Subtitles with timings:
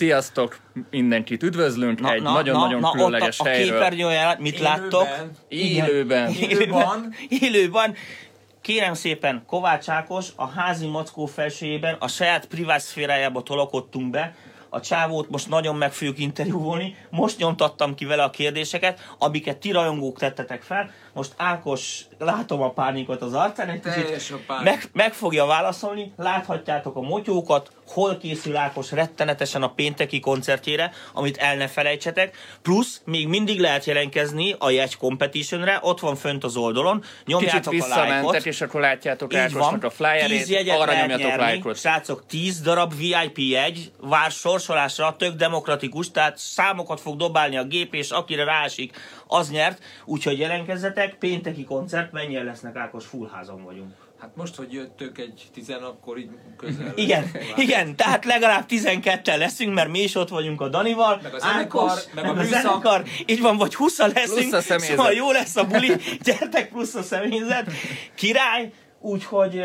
[0.00, 0.58] Sziasztok!
[0.90, 3.72] Mindenkit üdvözlünk egy nagyon-nagyon különleges ott a, a helyről.
[3.72, 5.06] képernyőjel mit láttok?
[5.48, 6.30] Élőben.
[6.32, 7.14] Élőben.
[7.42, 7.94] Élőben.
[8.60, 14.34] Kérem szépen, Kovács Ákos a házi mackó felsőjében a saját privát szférájába tolakodtunk be,
[14.68, 19.70] a csávót most nagyon meg fogjuk interjúvolni, most nyomtattam ki vele a kérdéseket, amiket ti
[19.70, 25.46] rajongók tettetek fel, most Ákos, látom a pánikot az arcán, egy kicsit meg, meg fogja
[25.46, 32.36] válaszolni, láthatjátok a motyókat, hol készül Ákos rettenetesen a pénteki koncertjére, amit el ne felejtsetek,
[32.62, 37.92] plusz még mindig lehet jelentkezni a jegy competitionre, ott van fönt az oldalon, nyomjátok Kicsit
[37.92, 38.46] a lájkot.
[38.46, 39.62] és akkor látjátok Így van.
[39.62, 41.76] Ákosnak a 10 flyerét, jegyet arra nyomjatok lájkot.
[41.76, 47.94] Srácok, 10 darab VIP jegy vár sorsolásra, tök demokratikus, tehát számokat fog dobálni a gép,
[47.94, 49.82] és akire rásik, az nyert.
[50.04, 53.92] Úgyhogy jelentkezzetek, pénteki koncert, mennyien lesznek Ákos, full házon vagyunk.
[54.20, 56.92] Hát most, hogy jöttök egy tizen, akkor így közel.
[56.94, 61.20] Igen, igen, tehát legalább 12 leszünk, mert mi is ott vagyunk a Danival.
[61.22, 62.60] Meg a zenekar, meg a meg a műszak.
[62.62, 64.96] zenekar, így van, vagy 20 leszünk, Plusz a személyzet.
[64.96, 65.92] szóval jó lesz a buli,
[66.22, 67.70] gyertek plusz a személyzet,
[68.14, 69.62] király, úgyhogy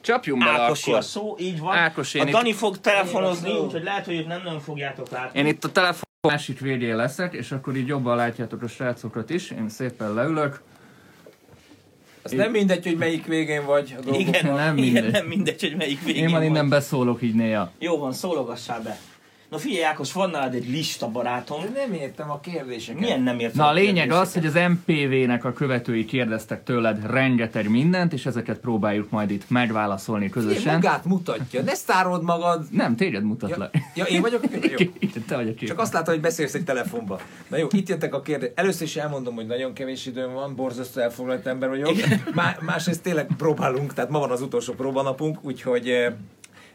[0.00, 1.02] Csapjunk bele Ákosi akkor.
[1.02, 1.76] a szó, így van.
[1.76, 5.38] Ákos, én a itt- Dani fog telefonozni, a úgyhogy lehet, hogy nem nagyon fogjátok látni.
[5.38, 9.50] Én itt a telefon másik végén leszek, és akkor így jobban látjátok a srácokat is.
[9.50, 10.62] Én szépen leülök.
[12.22, 14.36] Az nem mindegy, hogy melyik végén vagy a dolgoknak.
[14.36, 15.12] Igen, nem igen, mindegy.
[15.12, 17.72] nem mindegy, hogy melyik végén Én már innen beszólok így néha.
[17.78, 18.98] Jó van, szólogassál be.
[19.50, 21.60] Na figyelj Ákos, van nálad egy lista barátom.
[21.60, 23.00] De nem értem a kérdéseket.
[23.00, 24.26] Milyen nem értem Na a lényeg kérdéseket?
[24.26, 29.44] az, hogy az MPV-nek a követői kérdeztek tőled rengeteg mindent, és ezeket próbáljuk majd itt
[29.50, 30.74] megválaszolni Én közösen.
[30.74, 32.64] magát mutatja, ne sztárod magad.
[32.70, 33.74] Nem, téged Ja, mutatlak.
[33.94, 34.42] ja én vagyok?
[34.78, 34.86] Jó.
[34.98, 35.66] Igen, te vagy a.
[35.66, 37.20] Csak azt látom, hogy beszélsz egy telefonba.
[37.48, 38.58] Na jó, itt jöttek a kérdések.
[38.58, 41.92] Először is elmondom, hogy nagyon kevés időm van, borzasztó elfoglalt ember vagyok.
[42.34, 46.12] Má- másrészt tényleg próbálunk, tehát ma van az utolsó próbanapunk, úgyhogy eh,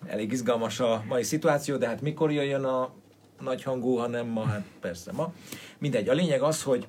[0.07, 2.93] elég izgalmas a mai szituáció, de hát mikor jöjjön a
[3.41, 5.33] nagy hangú, ha nem ma, hát persze ma.
[5.77, 6.87] Mindegy, a lényeg az, hogy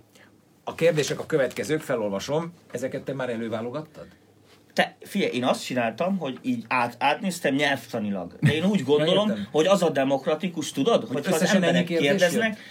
[0.65, 4.07] a kérdések a következők, felolvasom, ezeket te már előválogattad?
[4.73, 8.37] Te, figyelj, én azt csináltam, hogy így át, átnéztem nyelvtanilag.
[8.41, 9.49] De én úgy gondolom, értem.
[9.51, 12.63] hogy az a demokratikus, tudod, hogy az emberek ennyi kérdés kérdeznek, Eh,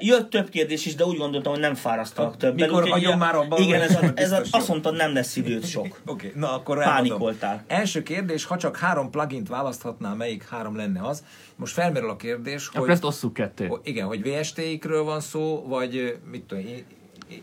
[0.00, 2.68] Jött több kérdés is, de úgy gondoltam, hogy nem fárasztanak többen.
[2.68, 5.66] mikor hagyom ugye- már abba, Igen, ez, a, ez a, azt mondtad, nem lesz időt
[5.66, 5.86] sok.
[6.06, 7.06] Oké, okay, na akkor elmondom.
[7.06, 7.64] Pánikoltál.
[7.66, 11.24] Első kérdés, ha csak három plugint választhatnál, melyik három lenne az?
[11.56, 13.68] Most felmerül a kérdés, Akkor hogy, ezt osszuk ketté.
[13.82, 16.84] igen, hogy VST-ikről van szó, vagy mit tudom én.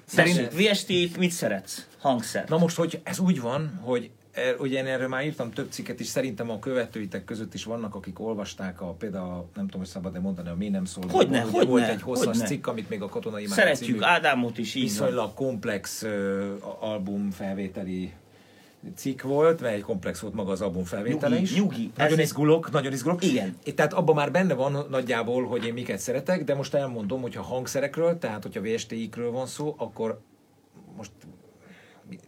[0.05, 1.87] Szerint VST mit szeretsz?
[1.99, 2.45] Hangszer.
[2.47, 5.99] Na most, hogy ez úgy van, hogy er, ugye én erről már írtam több cikket
[5.99, 10.19] is, szerintem a követőitek között is vannak, akik olvasták a, például, nem tudom, hogy szabad-e
[10.19, 11.03] mondani, a Mi nem szól.
[11.09, 12.45] Hogyne, hogyne, Volt egy hosszas hogyne.
[12.45, 17.31] cikk, amit még a katonai Imád Szeretjük című Ádámot is, így viszonylag komplex a- album
[17.31, 18.11] felvételi
[18.95, 21.55] cikk volt, mert egy komplex volt maga az album felvétele Nyugi, is.
[21.55, 21.91] nyugi.
[21.97, 23.23] Nagyon Ez egy- izgulok, nagyon izgulok.
[23.23, 23.57] Igen.
[23.63, 27.41] É, Tehát abban már benne van nagyjából, hogy én miket szeretek, de most elmondom, hogyha
[27.41, 30.19] hangszerekről, tehát hogyha VST-ikről van szó, akkor
[30.97, 31.11] most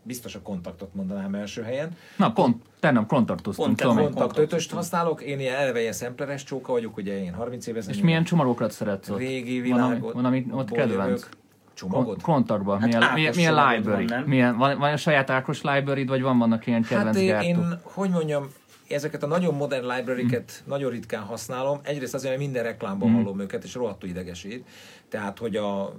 [0.04, 1.98] biztos a kontaktot mondanám első helyen.
[2.18, 4.02] Na, pont, te nem kontaktoztunk, Pont te Tomi.
[4.02, 7.86] pont- Kontakt ötöst használok, én ilyen eleve ilyen szempleres csóka vagyok, ugye én 30 éves.
[7.88, 9.18] És milyen csomagokat szeretsz ott?
[9.18, 10.14] régi Van, ami, világot.
[10.14, 11.28] van, ami ott kedvenc?
[11.74, 12.06] Csomagot?
[12.06, 12.80] Kon- Kontaktban.
[12.80, 14.06] Hát milyen, milyen, milyen library?
[14.08, 17.56] van, milyen, van, van a saját Ákos library vagy van vannak ilyen kedvenc Hát én,
[17.56, 18.48] én, hogy mondjam,
[18.90, 21.80] ezeket a nagyon modern library-ket nagyon ritkán használom.
[21.84, 23.14] Egyrészt azért, mert minden reklámban Mm.
[23.16, 24.68] hallom őket, és rohadtul idegesít.
[25.10, 25.94] Tehát, hogy a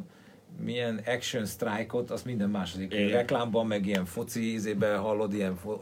[0.60, 3.08] milyen action strike-ot, azt minden második Igen.
[3.08, 5.78] reklámban, meg ilyen foci ízében hallod, ilyen fo,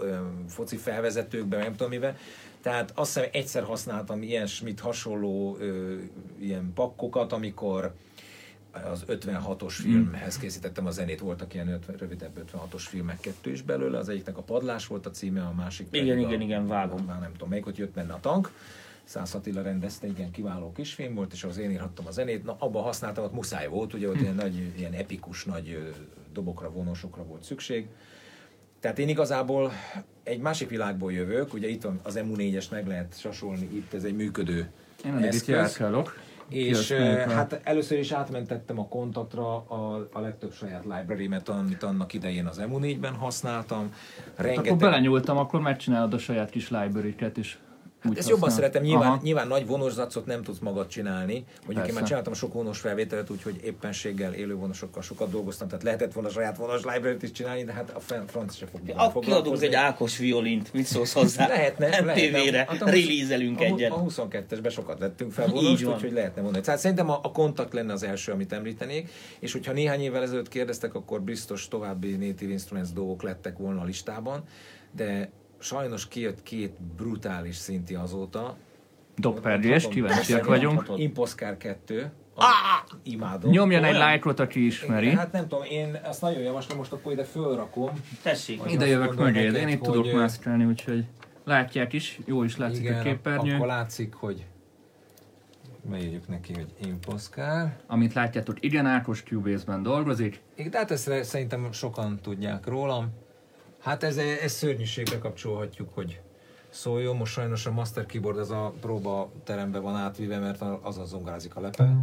[0.48, 2.16] foci felvezetőkben, nem tudom miben.
[2.62, 5.96] Tehát azt hiszem egyszer használtam ilyesmit hasonló ö,
[6.38, 7.94] ilyen pakkokat, amikor
[8.92, 13.98] az 56-os filmhez készítettem a zenét, voltak ilyen 50, rövidebb 56-os filmek, kettő is belőle,
[13.98, 17.04] az egyiknek a Padlás volt a címe, a másik Igen, igen, a, igen, vágom.
[17.04, 18.52] Már nem tudom, melyik ott jött benne a tank.
[19.10, 22.44] Szász Attila rendezte, igen, kiváló kisfilm volt, és az én írhattam a zenét.
[22.44, 25.94] Na, abban használtam, ott muszáj volt, ugye ott ilyen, nagy, ilyen epikus, nagy
[26.32, 27.86] dobokra, vonósokra volt szükség.
[28.80, 29.72] Tehát én igazából
[30.22, 34.16] egy másik világból jövök, ugye itt van az MU4-es meg lehet sasolni, itt ez egy
[34.16, 34.70] működő
[35.04, 35.80] Én eszköz.
[36.48, 41.48] És Kiosztáljuk eh, a- hát először is átmentettem a kontaktra a, a legtöbb saját library-met,
[41.48, 43.92] amit annak idején az MU4-ben használtam.
[44.26, 44.66] Hát Rengeteg...
[44.66, 47.58] akkor belenyúltam, akkor megcsinálod a saját kis library-ket is.
[48.00, 49.20] Hát ezt jobban szeretem, nyilván, Aha.
[49.22, 51.44] nyilván nagy vonoszacot nem tudsz magad csinálni.
[51.66, 56.12] Mondjuk én már csináltam sok vonos felvételet, úgyhogy éppenséggel élő vonosokkal sokat dolgoztam, tehát lehetett
[56.12, 59.62] volna saját vonos library-t is csinálni, de hát a fran- franc se fog Ak- Kiadunk
[59.62, 61.48] egy Ákos violint, mit szólsz hozzá?
[61.48, 62.00] Lehetne.
[62.00, 63.92] MTV-re, Hát a- release-elünk egyet.
[63.92, 66.64] A 22-esben sokat vettünk fel vonost, úgyhogy lehetne mondani.
[66.64, 69.10] Tehát szerintem a, a kontakt lenne az első, amit említenék,
[69.40, 73.84] és hogyha néhány évvel ezelőtt kérdeztek, akkor biztos további Native Instruments dolgok lettek volna a
[73.84, 74.42] listában,
[74.96, 75.30] de
[75.60, 78.56] sajnos kijött két brutális szinti azóta,
[79.16, 80.84] Doppergés, kíváncsiak vagyunk.
[80.96, 82.12] Imposzkár 2.
[82.34, 82.46] Ah!
[83.02, 83.50] Imádom.
[83.50, 85.10] Nyomjon egy lájkot, aki ismeri.
[85.10, 87.90] Hát nem tudom, én azt nagyon javaslom, most akkor ide fölrakom.
[88.22, 88.60] Tessék.
[88.66, 91.04] Ide jövök mögéd, én itt tudok mászkálni, úgyhogy
[91.44, 93.54] látják is, jó is látszik a Igen, képernyő.
[93.54, 94.46] akkor látszik, hogy
[95.82, 97.76] beírjuk neki, hogy imposzkár.
[97.86, 100.40] Amit látjátok, igen, Ákos Cubase-ben dolgozik.
[100.56, 103.12] Igen, de hát ezt szerintem sokan tudják rólam.
[103.80, 106.20] Hát ez, ez szörnyűségre kapcsolhatjuk, hogy
[106.68, 107.16] szóljon.
[107.16, 111.56] Most sajnos a Master Keyboard az a próba terembe van átvive, mert az az zongázik
[111.56, 111.96] a lepe.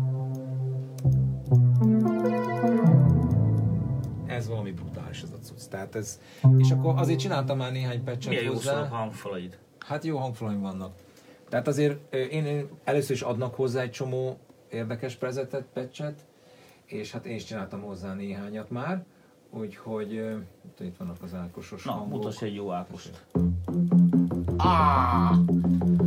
[4.26, 5.70] Ez valami brutális ez a cucc.
[5.70, 6.20] Tehát ez,
[6.58, 8.74] és akkor azért csináltam már néhány patchet Milyen jó hozzá.
[8.74, 9.58] szólok hangfalaid.
[9.80, 10.96] Hát jó hangfalaim vannak.
[11.50, 14.38] Tehát azért én, én először is adnak hozzá egy csomó
[14.72, 16.26] érdekes prezetet, patchet,
[16.86, 19.04] és hát én is csináltam hozzá néhányat már,
[19.52, 20.12] úgyhogy
[20.80, 22.10] itt- vannak az Ákosos Na, hangok.
[22.10, 23.26] mutass egy jó Ákost.
[24.58, 25.38] Ah,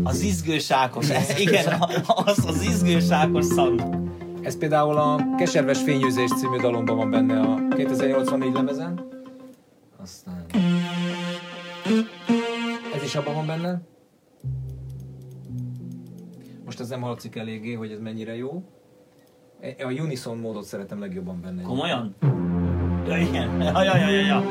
[0.02, 1.80] az izgős Ákos, ez igen,
[2.24, 3.82] az az izgős Ákos szang.
[4.42, 9.08] Ez például a Keserves Fényűzés című dalomban van benne a 2084 lemezen.
[10.02, 10.44] Aztán...
[12.94, 13.80] Ez is abban van benne.
[16.64, 18.62] Most ez nem hallatszik eléggé, hogy ez mennyire jó.
[19.78, 21.62] A Unison módot szeretem legjobban benne.
[21.62, 22.14] Komolyan?
[23.06, 23.60] Ja, igen.
[23.60, 24.42] Ja, ja, ja, ja, ja.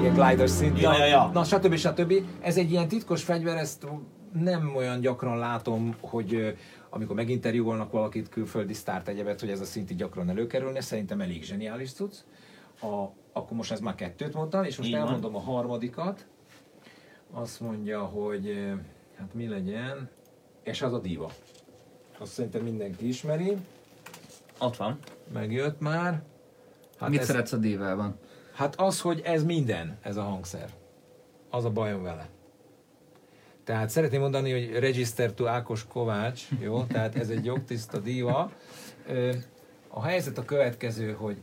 [0.00, 0.80] Ilyen glider szint.
[0.80, 1.30] Ja, ja, ja.
[1.32, 1.74] Na, stb.
[1.76, 2.12] stb.
[2.40, 3.86] Ez egy ilyen titkos fegyver, ezt
[4.32, 6.56] nem olyan gyakran látom, hogy
[6.90, 10.80] amikor meginterjúolnak valakit, külföldi sztárt egyebet, hogy ez a szint így gyakran előkerülne.
[10.80, 12.14] Szerintem elég zseniális cucc.
[12.80, 12.86] A,
[13.32, 15.06] akkor most ez már kettőt mondtam, és most Így van.
[15.06, 16.26] elmondom a harmadikat.
[17.32, 18.72] Azt mondja, hogy
[19.18, 20.08] hát mi legyen,
[20.62, 21.30] és az a diva.
[22.18, 23.56] Azt szerintem mindenki ismeri,
[24.58, 24.98] Ott van.
[25.32, 26.22] megjött már.
[26.98, 28.18] Hát Mit ez- szeretsz a dívában?
[28.52, 30.68] Hát az, hogy ez minden, ez a hangszer.
[31.50, 32.28] Az a bajom vele.
[33.64, 36.84] Tehát szeretném mondani, hogy Register to Ákos Kovács, jó?
[36.92, 38.50] Tehát ez egy jogtiszta díva.
[39.88, 41.36] A helyzet a következő, hogy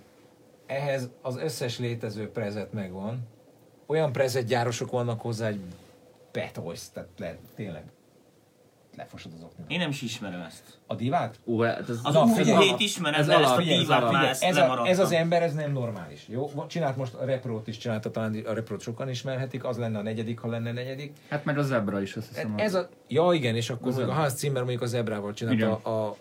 [0.66, 3.27] ehhez az összes létező prezet megvan.
[3.86, 5.59] Olyan prezet gyárosok vannak hozzá, hogy
[6.31, 7.83] betolsz, tehát le, tényleg
[8.98, 9.66] lefosod az oknit.
[9.72, 10.63] Én nem is ismerem ezt.
[10.88, 11.40] A divát?
[11.45, 13.80] Ó, hát ez, Az Na, U figyelj, hét ismerem, ez de ezt a alap, Figyelj,
[13.81, 16.25] divát már figyelj, ezt ez, a, ez az ember, ez nem normális.
[16.28, 16.66] Jó?
[16.68, 20.40] Csinált most a reprót is csinálta, talán a reprót sokan ismerhetik, az lenne a negyedik,
[20.40, 21.13] ha lenne negyedik.
[21.30, 22.54] hát meg a zebra is, azt hiszem.
[22.57, 25.75] Ez a, ja igen, és akkor még a a- Hans Zimmer mondjuk az Ebrával csinálta
[25.75, 26.16] a, a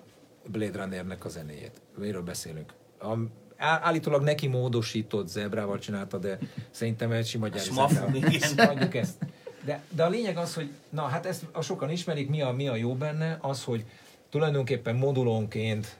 [0.46, 1.80] Blade Runnernek a zenéjét.
[1.98, 2.72] Miről beszélünk?
[3.00, 3.14] A,
[3.58, 6.38] állítólag neki módosított zebrával csinálta, de
[6.70, 8.14] szerintem egy sima gyári zebrával.
[8.14, 8.66] igen.
[8.66, 9.16] Hagyjuk ezt.
[9.64, 12.68] De, de a lényeg az, hogy na hát ezt a sokan ismerik, mi a, mi
[12.68, 13.84] a jó benne, az, hogy
[14.30, 15.96] tulajdonképpen modulonként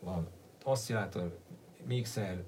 [0.00, 0.28] van
[0.64, 1.38] oszcillátor,
[1.86, 2.42] mixer,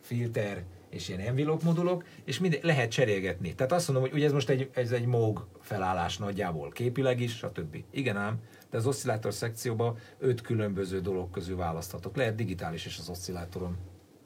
[0.00, 3.54] filter és ilyen envelope modulok, és minden, lehet cserélgetni.
[3.54, 7.36] Tehát azt mondom, hogy ugye ez most egy, ez egy MOG felállás nagyjából, képileg is,
[7.36, 7.76] stb.
[7.90, 8.38] Igen ám,
[8.70, 12.16] de az oszcillátor szekcióban öt különböző dolog közül választhatok.
[12.16, 13.76] Lehet digitális is az oszcillátorom.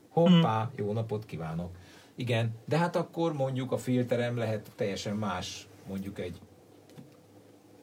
[0.08, 1.76] Hoppá, jó napot kívánok.
[2.14, 6.38] Igen, de hát akkor mondjuk a filterem lehet teljesen más, mondjuk egy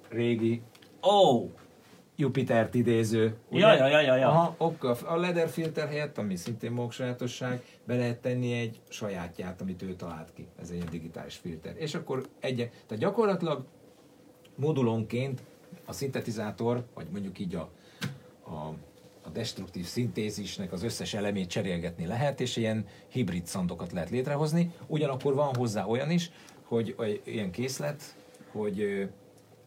[0.09, 0.61] régi
[1.03, 1.49] Ó,
[2.15, 3.35] Jupitert idéző.
[3.51, 4.27] Ja, ja, ja, ja, ja.
[4.27, 9.61] Aha, okkal, a leather filter helyett, ami szintén MOG sajátosság, be lehet tenni egy sajátját,
[9.61, 10.47] amit ő talált ki.
[10.61, 11.75] Ez egy ilyen digitális filter.
[11.77, 13.65] És akkor egy, tehát gyakorlatilag
[14.55, 15.41] modulonként
[15.85, 17.69] a szintetizátor, vagy mondjuk így a,
[18.43, 18.73] a,
[19.21, 24.71] a destruktív szintézisnek az összes elemét cserélgetni lehet, és ilyen hibrid szandokat lehet létrehozni.
[24.87, 26.31] Ugyanakkor van hozzá olyan is,
[26.71, 28.15] hogy ilyen készlet,
[28.51, 29.09] hogy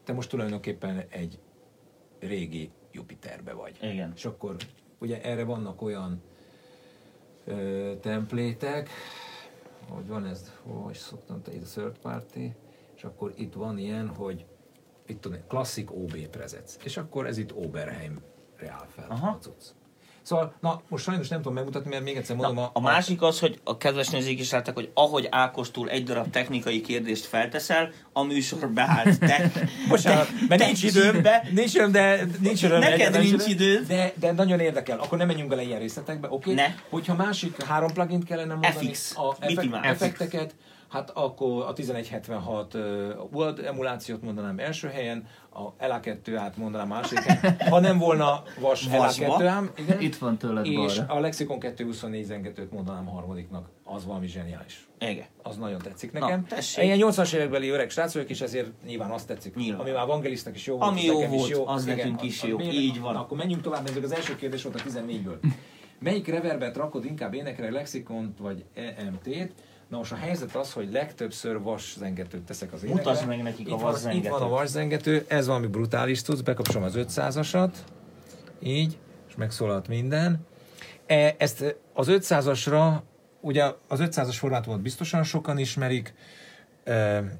[0.05, 1.39] te most tulajdonképpen egy
[2.19, 3.79] régi Jupiterbe vagy.
[3.83, 4.13] Igen.
[4.17, 4.57] És akkor
[4.99, 6.23] ugye erre vannak olyan
[7.45, 8.89] ö, templétek,
[9.89, 12.55] hogy van ez, hogy szoktam, te itt a third party,
[12.97, 14.47] és akkor itt van ilyen, hogy
[15.07, 16.77] itt tudom, klasszik OB prezec.
[16.85, 18.21] És akkor ez itt Oberheim
[18.57, 19.29] reál fel Aha.
[19.29, 19.65] a cucc.
[20.25, 23.41] Szóval, na, most sajnos nem tudom megmutatni, mert még egyszer mondom, Na, a másik az,
[23.41, 28.23] hogy a kedves nézők is látták, hogy ahogy Ákostól egy darab technikai kérdést felteszel, a
[28.23, 29.19] műsor beállt.
[29.19, 29.51] Te,
[29.89, 31.49] Bocsánat, mert te nincs időm, csípbe.
[31.51, 32.79] nincs időm, de nincs időm.
[32.79, 33.87] Neked nincs időd.
[33.87, 34.99] De, de nagyon érdekel.
[34.99, 36.53] Akkor nem menjünk bele ilyen részletekbe, oké?
[36.53, 36.55] Okay?
[36.55, 36.75] Ne.
[36.89, 39.17] Hogyha másik három plugin kellene mondani, FX.
[39.17, 39.87] a imádsz?
[39.87, 40.55] effekteket,
[40.95, 42.81] hát akkor a 1176 uh,
[43.33, 47.57] World emulációt mondanám első helyen, a LA2-át mondanám második helyen.
[47.71, 49.37] Ha nem volna vas Vasba.
[49.39, 50.01] LA2-ám, igen.
[50.01, 51.15] Itt van tőled és balra.
[51.15, 53.69] a Lexicon 224 zengetőt mondanám harmadiknak.
[53.85, 54.87] Az valami zseniális.
[54.99, 55.25] Igen.
[55.43, 56.47] Az nagyon tetszik Na, nekem.
[56.47, 56.85] tessék.
[56.85, 59.55] Én ilyen 80-as évekbeli öreg srác vagyok, és ezért nyilván azt tetszik.
[59.55, 59.81] Nyilván.
[59.81, 60.91] Ami már Vangelisnak is jó volt.
[60.91, 62.57] Ami az jó nekem is volt, az Igen, nekünk is jó.
[62.57, 63.13] miért- Így van.
[63.13, 64.05] Na, akkor menjünk tovább, nézzük.
[64.05, 65.37] Az első kérdés volt a 14-ből.
[65.99, 69.53] Melyik reverbet rakod inkább énekre, Lexikont vagy EMT-t?
[69.95, 73.03] Na most a helyzet az, hogy legtöbbször vaszengetőt teszek az énekre.
[73.03, 74.31] Mutasd meg nekik a Itt itt vaszengetőt.
[74.31, 77.71] van a vaszengető, ez valami brutális tudsz, bekapcsolom az 500-asat,
[78.63, 78.99] így,
[79.29, 80.47] és megszólalt minden.
[81.07, 83.01] E, ezt az 500-asra,
[83.41, 86.15] ugye az 500-as formátumot biztosan sokan ismerik,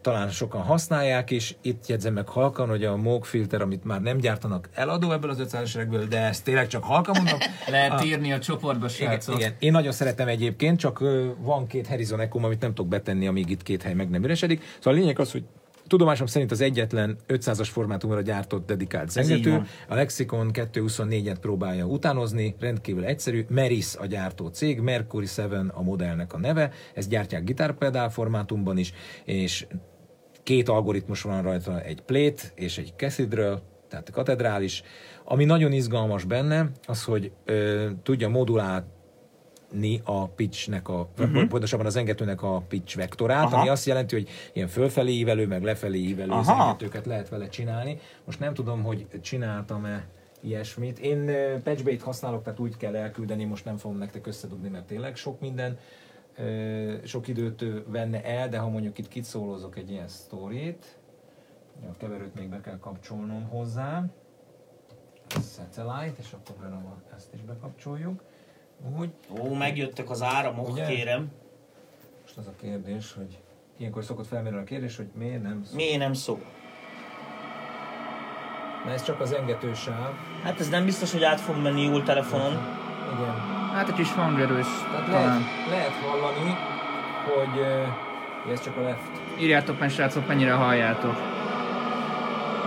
[0.01, 1.57] talán sokan használják is.
[1.63, 5.39] Itt jegyzem meg halkan, hogy a Moog filter, amit már nem gyártanak, eladó ebből az
[5.41, 7.39] 500-as üvegből, de ezt tényleg csak halkan mondom.
[7.67, 9.39] Lehet A- írni a csoportba, igen, srácok.
[9.39, 11.03] igen, én nagyon szeretem egyébként, csak
[11.39, 14.63] van két Horizon echo amit nem tudok betenni, amíg itt két hely meg nem üresedik.
[14.79, 15.45] Szóval a lényeg az, hogy
[15.87, 19.63] tudomásom szerint az egyetlen 500-as formátumra gyártott dedikált zengető.
[19.89, 23.45] A Lexicon 224-et próbálja utánozni, rendkívül egyszerű.
[23.49, 28.93] Meris a gyártó cég, Mercury 7 a modellnek a neve, ezt gyártják gitárpedál formátumban is,
[29.25, 29.67] és
[30.43, 34.83] két algoritmus van rajta, egy plate és egy cathedral, tehát katedrális.
[35.25, 38.29] Ami nagyon izgalmas benne, az, hogy ö, tudja
[39.75, 41.47] modulálni a pitchnek a, uh-huh.
[41.47, 43.45] pontosabban az engetőnek a pitch vektorát.
[43.45, 43.57] Aha.
[43.61, 47.99] ami azt jelenti, hogy ilyen fölfelé ívelő, meg lefelé ívelő zengetőket lehet vele csinálni.
[48.25, 50.07] Most nem tudom, hogy csináltam-e
[50.41, 50.99] ilyesmit.
[50.99, 51.31] Én
[51.63, 55.79] patchbait használok, tehát úgy kell elküldeni, most nem fogom nektek összedugni, mert tényleg sok minden
[57.05, 60.99] sok időt venne el, de ha mondjuk itt kiszólózok egy ilyen sztorit,
[61.93, 64.05] a keverőt még be kell kapcsolnom hozzá,
[65.29, 66.71] satellite, és akkor
[67.15, 68.23] ezt is bekapcsoljuk.
[68.99, 69.11] Úgy,
[69.41, 70.87] Ó, megjöttek az áramok, Ugye?
[70.87, 71.31] kérem.
[72.23, 73.39] most az a kérdés, hogy
[73.79, 75.77] ilyenkor szokott felmerülni a kérdés, hogy miért nem szól.
[75.77, 76.39] Miért nem szó?
[78.85, 80.11] Mert ez csak az engetősáv.
[80.43, 82.53] Hát ez nem biztos, hogy át fog menni jól telefonon.
[83.15, 83.35] Igen.
[83.73, 85.41] Hát egy kis hangerős Tehát talán.
[85.41, 86.57] lehet, lehet hallani,
[87.25, 89.11] hogy uh, ez csak a left.
[89.41, 91.15] Írjátok meg, srácok, mennyire halljátok.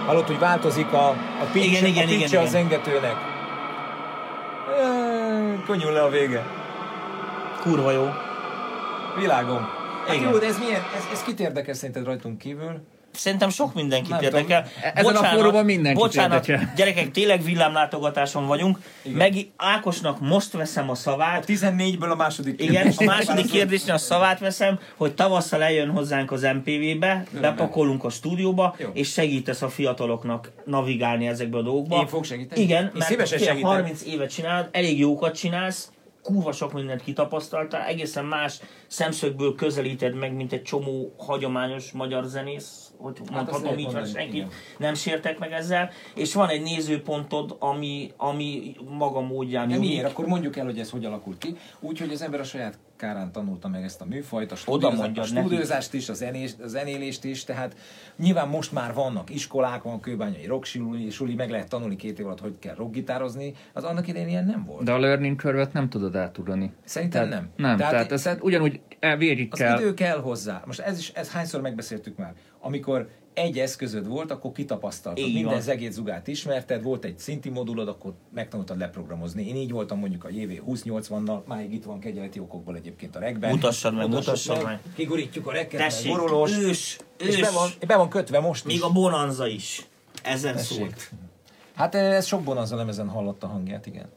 [0.05, 1.15] Hallott, hogy változik a, a
[1.51, 2.61] pitch, Igen, igen, a igen, pitch az igen.
[2.63, 3.15] engetőnek.
[5.67, 6.43] Konyul le a vége.
[7.61, 8.09] Kurva jó.
[9.19, 9.67] Világom.
[10.05, 10.31] Hát Igen.
[10.31, 12.81] jó, de ez milyen, ez, ez kit érdekel szerinted rajtunk kívül?
[13.17, 14.65] Szerintem sok mindenkit Nem érdekel.
[14.81, 16.73] E- ezen a fóróban mindenkit bocsánat, érdekel.
[16.75, 18.79] gyerekek, tényleg villámlátogatáson vagyunk.
[19.01, 19.17] Igen.
[19.17, 21.43] Meg Ákosnak most veszem a szavát.
[21.47, 22.97] 14-ből a második Igen, kérdés.
[22.97, 28.75] a második kérdésnél a szavát veszem, hogy tavasszal eljön hozzánk az MPV-be, bepakolunk a stúdióba,
[28.77, 28.89] Jó.
[28.93, 31.97] és segítesz a fiataloknak navigálni ezekbe a dolgokba.
[31.97, 32.61] Én fogok segíteni?
[32.61, 33.65] Igen, Én mert szívesen segítek.
[33.65, 35.91] 30 évet csinálod, elég jókat csinálsz,
[36.23, 42.86] kurva sok mindent kitapasztaltál, egészen más szemszögből közelíted meg, mint egy csomó hagyományos magyar zenész,
[42.97, 44.49] hogy azt mondhatom így, mondani, senkit igen.
[44.77, 50.05] nem sértek meg ezzel, és van egy nézőpontod, ami, ami maga módján De miért?
[50.09, 51.55] Akkor mondjuk el, hogy ez hogy alakult ki.
[51.79, 55.17] Úgy, hogy az ember a saját kárán tanulta meg ezt a műfajt, a, Oda stúdiózást,
[55.17, 57.75] a stúdiózást is, a, zenés, a zenélést is, tehát
[58.17, 62.39] nyilván most már vannak iskolák, van kőbányai rocksuli, suli, meg lehet tanulni két év alatt,
[62.39, 64.83] hogy kell rockgitározni, az annak idején ilyen nem volt.
[64.83, 66.73] De a learning curve nem tudod átugrani.
[66.85, 67.67] Szerintem Tehát, nem.
[67.67, 69.79] Nem, Tehát- tehát, tehát ugyanúgy el- végig Az kell.
[69.79, 70.61] idő kell hozzá.
[70.65, 72.33] Most ez is, ez hányszor megbeszéltük már.
[72.59, 75.25] Amikor egy eszközöd volt, akkor kitapasztaltad.
[75.25, 75.61] Így Minden van.
[75.61, 79.47] zegét zugát ismerted, volt egy szinti modulod, akkor megtanultad leprogramozni.
[79.47, 83.49] Én így voltam mondjuk a JV 2080-nal, máig itt van kegyeleti okokból egyébként a regben.
[83.49, 84.79] Mutassad meg, mutassad meg.
[84.95, 88.65] Kigurítjuk a rekket, Tessék, meg borolós, ős, és ős, be van, be van kötve most
[88.65, 88.73] is.
[88.73, 89.85] még a bonanza is.
[90.23, 90.77] Ezen Tessék.
[90.77, 91.11] szólt.
[91.75, 94.09] Hát ez sok bonanza lemezen hallott a hangját, igen.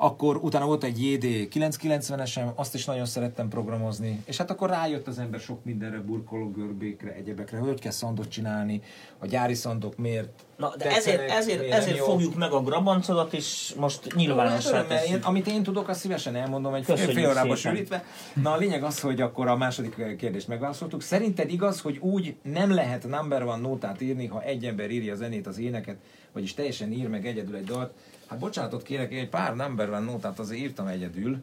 [0.00, 5.06] Akkor utána volt egy JD 990-esem, azt is nagyon szerettem programozni, és hát akkor rájött
[5.06, 8.82] az ember sok mindenre, burkoló görbékre, egyebekre, hogy kell szandot csinálni,
[9.18, 13.74] a gyári szandok miért Na, de tetszenek, ezért, ezért, ezért fogjuk meg a grabancodat, és
[13.78, 15.26] most Hát nyilvánossá én, tesszük.
[15.26, 18.04] amit én tudok, azt szívesen elmondom egy Köszönjük fél órába sűrítve.
[18.34, 21.02] Na a lényeg az, hogy akkor a második kérdést megválaszoltuk.
[21.02, 25.16] Szerinted igaz, hogy úgy nem lehet number one nótát írni, ha egy ember írja a
[25.16, 25.96] zenét, az éneket,
[26.32, 27.92] vagyis teljesen ír meg egyedül egy dalt?
[28.28, 31.42] Hát bocsánatot kérek, én egy pár number one nótát azért írtam egyedül.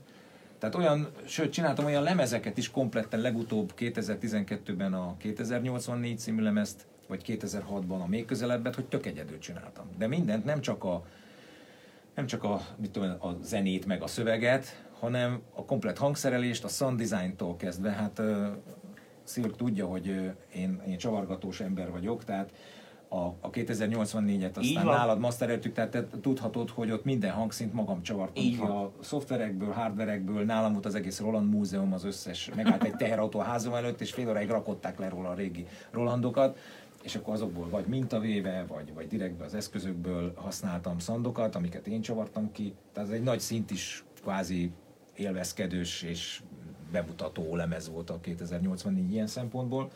[0.59, 7.21] Tehát olyan, sőt, csináltam olyan lemezeket is kompletten legutóbb 2012-ben a 2084 című lemezt, vagy
[7.25, 9.85] 2006-ban a még közelebbet, hogy tök egyedül csináltam.
[9.97, 11.05] De mindent, nem csak a
[12.15, 16.67] nem csak a, mit tudom, a zenét, meg a szöveget, hanem a komplet hangszerelést, a
[16.67, 17.91] sound design-tól kezdve.
[17.91, 18.47] Hát uh,
[19.25, 20.07] Szilk tudja, hogy
[20.53, 22.51] én, én csavargatós ember vagyok, tehát
[23.09, 28.01] a, a 2084-et Így aztán nálad mastereltük, tehát te tudhatod, hogy ott minden hangszint magam
[28.01, 28.69] csavartam Így ki van.
[28.69, 33.43] a szoftverekből, hardverekből, nálam volt az egész Roland Múzeum, az összes, megállt egy teherautó a
[33.43, 36.57] házam előtt, és fél óráig rakották le róla a régi Rolandokat,
[37.03, 42.51] és akkor azokból vagy mintavéve, vagy, vagy direktbe az eszközökből használtam szandokat, amiket én csavartam
[42.51, 42.73] ki.
[42.93, 44.71] Tehát ez egy nagy szint is kvázi
[45.15, 46.41] élvezkedős és
[46.91, 49.91] bemutató lemez volt a 2084 ilyen szempontból.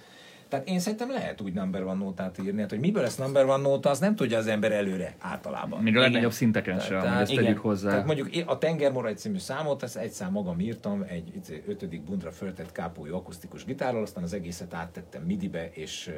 [0.49, 3.61] Tehát én szerintem lehet úgy number one nótát írni, hát hogy miből lesz number one
[3.61, 5.83] nóta, az nem tudja az ember előre általában.
[5.83, 7.43] Még a legnagyobb szinteken sem, hogy ezt igen.
[7.43, 7.89] tegyük hozzá.
[7.89, 12.31] Tehát mondjuk a Tengermorai című számot, ezt egy szám magam írtam, egy izé, ötödik bundra
[12.31, 16.11] föltett kápói akusztikus gitárral, aztán az egészet áttettem midibe, és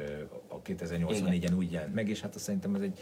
[0.48, 2.98] a 2084-en úgy jelent meg, és hát azt szerintem ez egy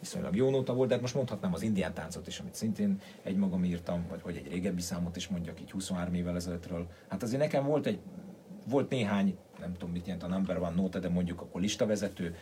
[0.00, 3.36] viszonylag jó nóta volt, de hát most mondhatnám az indián táncot is, amit szintén egy
[3.36, 6.86] magam írtam, vagy, vagy egy régebbi számot is mondjak így 23 évvel ezelőttről.
[7.08, 7.98] Hát azért nekem volt egy
[8.66, 12.36] volt néhány, nem tudom mit jelent a number one nóta, de mondjuk akkor listavezető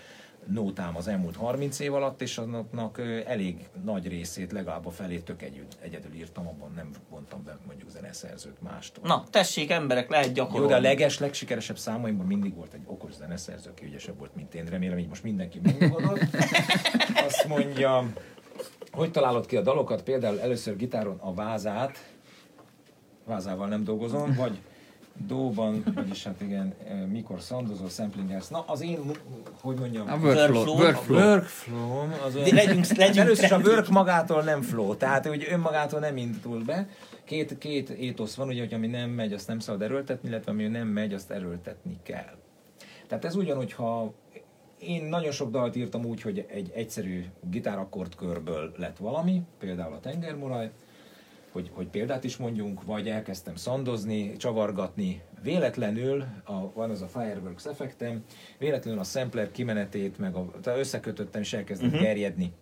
[0.47, 5.43] nótám az elmúlt 30 év alatt, és annak elég nagy részét, legalább a felét tök
[5.43, 9.05] együtt, egyedül írtam, abban nem vontam be mondjuk zeneszerzőt mástól.
[9.07, 10.69] Na, tessék emberek, lehet Jó, gyakorolni.
[10.69, 14.65] de a leges, legsikeresebb számaimban mindig volt egy okos zeneszerző, aki ügyesebb volt, mint én.
[14.65, 16.21] Remélem, így most mindenki megnyugodott.
[17.27, 18.13] Azt mondja,
[18.93, 20.03] hogy találod ki a dalokat?
[20.03, 21.99] Például először gitáron a vázát,
[23.25, 24.61] vázával nem dolgozom, vagy
[25.27, 26.75] Dóban, vagyis hát igen,
[27.11, 28.49] mikor szandozol, samplingelsz.
[28.49, 28.99] Na, az én,
[29.61, 30.77] hogy mondjam, A workflow.
[30.77, 30.77] Workflow.
[30.77, 31.19] workflow.
[31.19, 32.55] workflow, az olyan...
[32.55, 36.89] Legyünk, legyünk Először is a work magától nem flow, tehát hogy önmagától nem indul be.
[37.25, 40.67] Két, két étosz van, ugye, hogy ami nem megy, azt nem szabad erőltetni, illetve ami
[40.67, 42.39] nem megy, azt erőltetni kell.
[43.07, 44.13] Tehát ez ugyanúgy, ha
[44.79, 50.71] én nagyon sok dalt írtam úgy, hogy egy egyszerű gitárakkordkörből lett valami, például a tengermuraj,
[51.53, 57.67] hogy, hogy példát is mondjunk, vagy elkezdtem szandozni, csavargatni, véletlenül, a, van az a Fireworks
[57.67, 58.25] effektem,
[58.59, 62.03] véletlenül a sampler kimenetét, meg a, tehát összekötöttem, és elkezdett uh-huh.
[62.03, 62.53] gerjedni.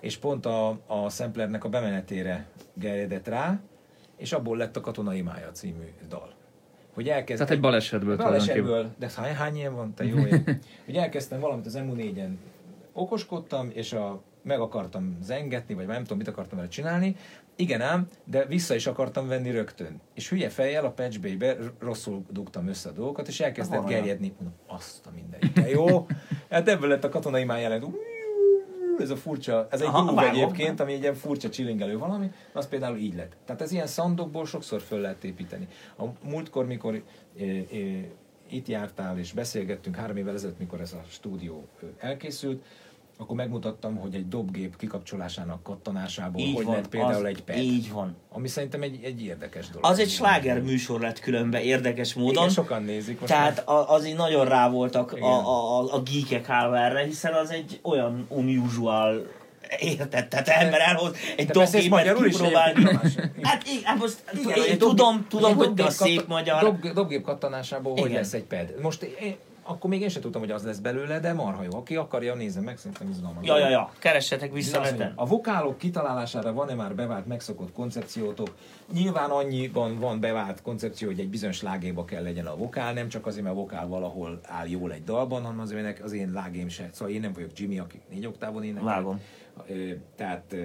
[0.00, 3.60] És pont a, a samplernek a bemenetére gerjedett rá,
[4.16, 6.34] és abból lett a Katonai Mája című dal.
[6.94, 7.38] Hogy elkezd...
[7.38, 8.16] Tehát egy balesetből.
[8.16, 10.58] Balesetből, de hány, hány ilyen van, te jó ég.
[10.84, 12.32] Hogy elkezdtem valamit az MU4-en,
[12.92, 17.16] okoskodtam, és a, meg akartam zengetni, vagy nem tudom, mit akartam vele csinálni.
[17.56, 20.00] Igen ám, de vissza is akartam venni rögtön.
[20.14, 24.32] És hülye fejjel a Patch Bay-be rosszul dugtam össze a dolgokat, és elkezdett gerjedni.
[24.38, 25.52] Mondom, azt a mindenit.
[25.52, 26.06] De jó.
[26.50, 27.84] Hát ebből lett a katonai máj jelent.
[28.98, 32.68] Ez a furcsa, ez egy Aha, groove egyébként, ami egy ilyen furcsa csilingelő valami, az
[32.68, 33.36] például így lett.
[33.44, 35.68] Tehát ez ilyen szandokból sokszor föl lehet építeni.
[35.98, 37.64] A múltkor, mikor e, e,
[38.48, 41.68] itt jártál és beszélgettünk három évvel ezelőtt, mikor ez a stúdió
[41.98, 42.64] elkészült,
[43.18, 47.56] akkor megmutattam, hogy egy dobgép kikapcsolásának kattanásából Így hogy van, lett például az, egy pad.
[47.56, 48.16] Így van.
[48.28, 49.90] Ami szerintem egy, egy érdekes dolog.
[49.90, 52.42] Az egy sláger műsor lett különben érdekes módon.
[52.42, 53.76] Igen, sokan nézik most Tehát már.
[53.76, 55.22] a, azért nagyon rá voltak Igen.
[55.22, 59.26] a, a, a geekek állva erre, hiszen az egy olyan unusual
[59.78, 62.84] érted, tehát ember elhoz egy dobgépet kipróbálni.
[63.42, 66.62] Hát igen, hát most Igen, én egy tudom, tudom, hogy te szép magyar.
[66.62, 68.74] Dob, dobgép kattanásából hogy lesz egy pad.
[68.82, 71.76] Most én, akkor még én sem tudtam, hogy az lesz belőle, de marha jó.
[71.76, 73.46] Aki akarja, nézze meg, szerintem izgalmas.
[73.46, 75.12] Ja, ja, ja, keressetek vissza neten.
[75.16, 78.56] A vokálok kitalálására van-e már bevált, megszokott koncepciótok?
[78.92, 83.26] Nyilván annyiban van bevált koncepció, hogy egy bizonyos lágéba kell legyen a vokál, nem csak
[83.26, 86.68] azért, mert a vokál valahol áll jól egy dalban, hanem azért, mert az én lágém
[86.68, 86.88] se.
[86.92, 88.84] Szóval én nem vagyok Jimmy, aki négy oktávon énekel.
[88.84, 89.20] Vágom.
[90.16, 90.56] Tehát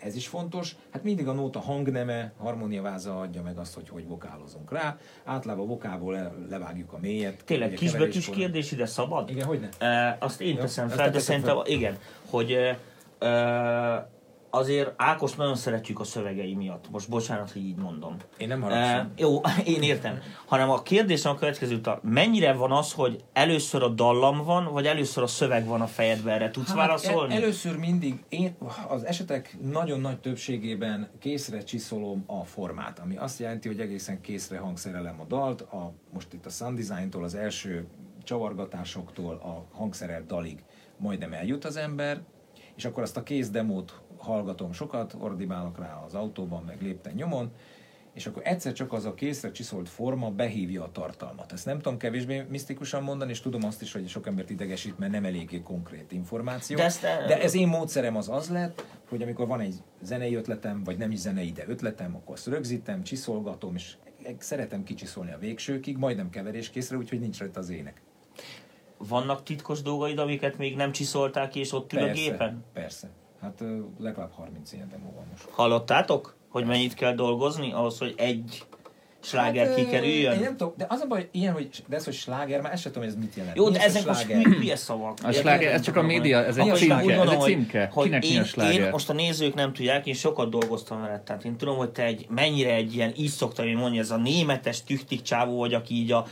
[0.00, 0.76] ez is fontos.
[0.90, 4.96] Hát mindig a nóta hangneme, harmóniaváza adja meg azt, hogy hogy vokálozunk rá.
[5.24, 7.44] Általában a vokálból le- levágjuk a mélyet.
[7.44, 9.30] Tényleg kisbetűs kérdés ide szabad?
[9.30, 9.86] Igen, hogy ne?
[9.86, 11.66] E, azt én Jó, teszem fel, de szerintem fel.
[11.66, 11.98] igen,
[12.30, 12.78] hogy e,
[13.26, 14.10] e,
[14.50, 16.90] azért Ákos nagyon szeretjük a szövegei miatt.
[16.90, 18.16] Most bocsánat, hogy így mondom.
[18.36, 19.12] Én nem E, haragszom.
[19.16, 19.40] jó,
[19.74, 20.18] én értem.
[20.46, 25.22] Hanem a kérdés a következő, mennyire van az, hogy először a dallam van, vagy először
[25.22, 27.34] a szöveg van a fejedben, erre tudsz válaszolni?
[27.34, 28.56] El, először mindig, én
[28.88, 34.58] az esetek nagyon nagy többségében készre csiszolom a formát, ami azt jelenti, hogy egészen készre
[34.58, 37.86] hangszerelem a dalt, a, most itt a sound design-tól, az első
[38.24, 40.62] csavargatásoktól a hangszerelt dalig
[40.96, 42.20] majdnem eljut az ember,
[42.76, 47.52] és akkor azt a kész demót hallgatom sokat, ordibálok rá az autóban, meg lépten nyomon,
[48.12, 51.52] és akkor egyszer csak az a készre csiszolt forma behívja a tartalmat.
[51.52, 55.12] Ezt nem tudom kevésbé misztikusan mondani, és tudom azt is, hogy sok embert idegesít, mert
[55.12, 56.76] nem eléggé konkrét információ.
[56.76, 60.84] De ezt, de ez én módszerem az az lett, hogy amikor van egy zenei ötletem,
[60.84, 63.96] vagy nem is zenei, de ötletem, akkor azt rögzítem, csiszolgatom, és
[64.38, 68.02] szeretem kicsiszolni a végsőkig, majdnem keveréskészre, úgyhogy nincs rajta az ének.
[69.08, 72.64] Vannak titkos dolgaid, amiket még nem csiszolták ki, és ott ül a gépen?
[72.72, 73.10] Persze.
[73.42, 73.62] Hát
[73.98, 75.48] legalább 30 ilyen demo van most.
[75.50, 78.64] Hallottátok, hogy mennyit kell dolgozni ahhoz, hogy egy
[79.22, 80.32] sláger Hát, kikerüljön?
[80.32, 82.82] Én nem tudom, de az a baj, ilyen, hogy, de ez, hogy sláger, már ezt
[82.82, 83.56] sem tudom, hogy ez mit jelent.
[83.56, 84.42] Jó, de ezek most sláger?
[84.42, 85.18] hülye szavak.
[85.22, 87.90] A sláger, ez csak a média, ez egy címke, úgy ez egy címke.
[87.92, 88.90] hogy Kinek mi én, a én, sláger?
[88.90, 92.26] most a nézők nem tudják, én sokat dolgoztam veled, tehát én tudom, hogy te egy,
[92.28, 96.12] mennyire egy ilyen, így szoktam én mondani, ez a németes tüchtik csávó vagy, aki így
[96.12, 96.26] a,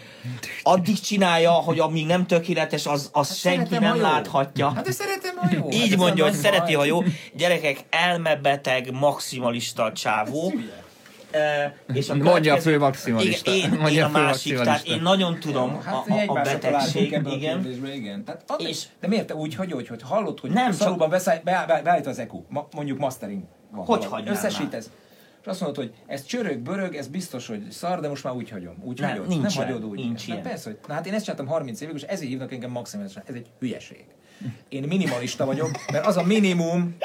[0.63, 4.71] addig csinálja, hogy amíg nem tökéletes, az, az senki szeretem, nem láthatja.
[4.71, 5.69] Hát de szeretem, jó.
[5.71, 6.99] Így hát mondja, hogy szereti, ha jó.
[7.35, 10.53] Gyerekek, elmebeteg, maximalista csávó.
[11.31, 13.53] E, és a Mondja a fő maximalista.
[13.55, 16.43] Igen, én, Mondja én a a másik, tehát én nagyon tudom Hát a, a, a
[16.43, 17.79] betegség, ebben a igen.
[17.95, 18.25] igen.
[18.25, 21.41] Tehát, ad, És- de miért te úgy hagyod, hogy, hogy hallod, hogy Nem, szalóban beszáll,
[21.45, 23.85] be, be, beállít az EQ, ma, mondjuk mastering van.
[23.85, 24.91] Hogy hagynám Összesítesz.
[25.41, 28.51] És azt mondod, hogy ez csörög, börög, ez biztos, hogy szar, de most már úgy
[28.51, 28.75] hagyom.
[28.85, 29.29] Úgy Nem, hagyod.
[29.29, 29.99] nincs nem hagyod úgy.
[29.99, 30.47] nincs Na ilyen.
[30.47, 33.23] persze, hogy, na hát én ezt csináltam 30 évig, és ezért hívnak engem maximálisan.
[33.27, 34.05] Ez egy hülyeség.
[34.69, 36.97] Én minimalista vagyok, mert az a minimum,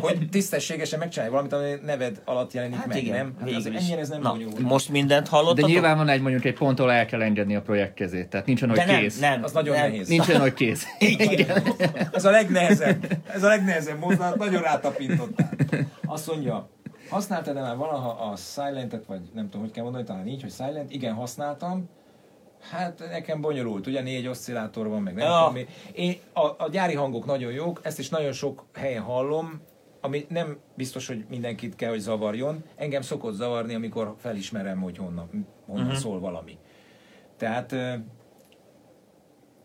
[0.00, 3.34] hogy tisztességesen megcsinálj valamit, ami neved alatt jelenik Hát meg, igen, nem?
[3.40, 4.58] Hát az ennyire ez nem Na, bonyolult.
[4.60, 5.68] most mindent De hallottatok?
[5.70, 8.28] nyilván van egy mondjuk egy ponttól el kell engedni a projekt kezét.
[8.28, 9.18] Tehát nincs olyan, De hogy nem, kész.
[9.18, 9.88] nem, Az nagyon nem.
[9.88, 10.08] nehéz.
[10.08, 10.84] Nincs olyan, hogy kész.
[12.12, 13.18] Ez a legnehezebb.
[13.34, 15.50] Ez a legnehezebb mozzanat, nagyon rátapintottál.
[16.06, 16.68] Azt mondja,
[17.08, 20.92] használtad-e már valaha a Silentet, vagy nem tudom, hogy kell mondani, talán így, hogy Silent?
[20.92, 21.88] Igen, használtam.
[22.70, 25.36] Hát nekem bonyolult, ugye négy oszcillátor van, meg nem Ja.
[25.38, 25.66] tudom mi.
[25.92, 29.60] Én, a, a gyári hangok nagyon jók, ezt is nagyon sok helyen hallom,
[30.00, 32.64] ami nem biztos, hogy mindenkit kell, hogy zavarjon.
[32.76, 36.00] Engem szokott zavarni, amikor felismerem, hogy honnan, honnan uh-huh.
[36.00, 36.58] szól valami.
[37.36, 37.74] Tehát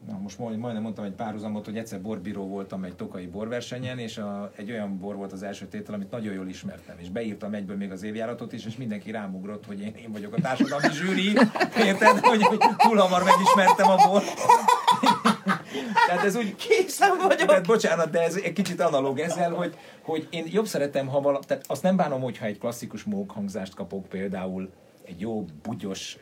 [0.08, 4.18] Na, most majd- majdnem mondtam egy párhuzamot, hogy egyszer borbíró voltam egy tokai borversenyen, és
[4.18, 7.76] a, egy olyan bor volt az első tétel, amit nagyon jól ismertem, és beírtam egyből
[7.76, 11.34] még az évjáratot is, és mindenki rámugrott, hogy én, én vagyok a társadalmi zsűri,
[11.78, 14.40] érted, hogy, hogy túl hamar megismertem a bort.
[16.08, 16.56] Tehát ez úgy...
[16.56, 17.48] Készen vagyok.
[17.48, 21.40] Tehát bocsánat, de ez egy kicsit analóg ezzel, hogy, hogy én jobb szeretem, ha vala,
[21.40, 24.70] tehát azt nem bánom, hogyha egy klasszikus mókhangzást kapok például
[25.06, 26.18] egy jó bugyos,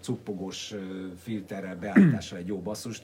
[0.00, 0.74] cuppogós
[1.22, 3.02] filterrel, beállítással egy jó basszust,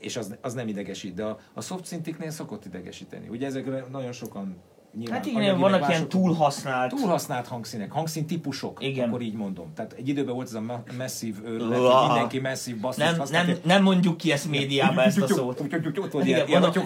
[0.00, 3.28] és az, az nem idegesít, de a, a soft szintiknél szokott idegesíteni.
[3.28, 4.56] Ugye ezekre nagyon sokan
[4.98, 6.94] nyilván Hát igen, vannak ilyen túlhasznált.
[6.94, 9.08] túlhasznált hangszínek, hangszín típusok, Igen.
[9.08, 9.72] akkor így mondom.
[9.74, 13.82] Tehát egy időben volt ez a ma- masszív őrület, mindenki masszív basszust Nem, nem, nem
[13.82, 15.58] mondjuk ki ezt médiában ezt a szót.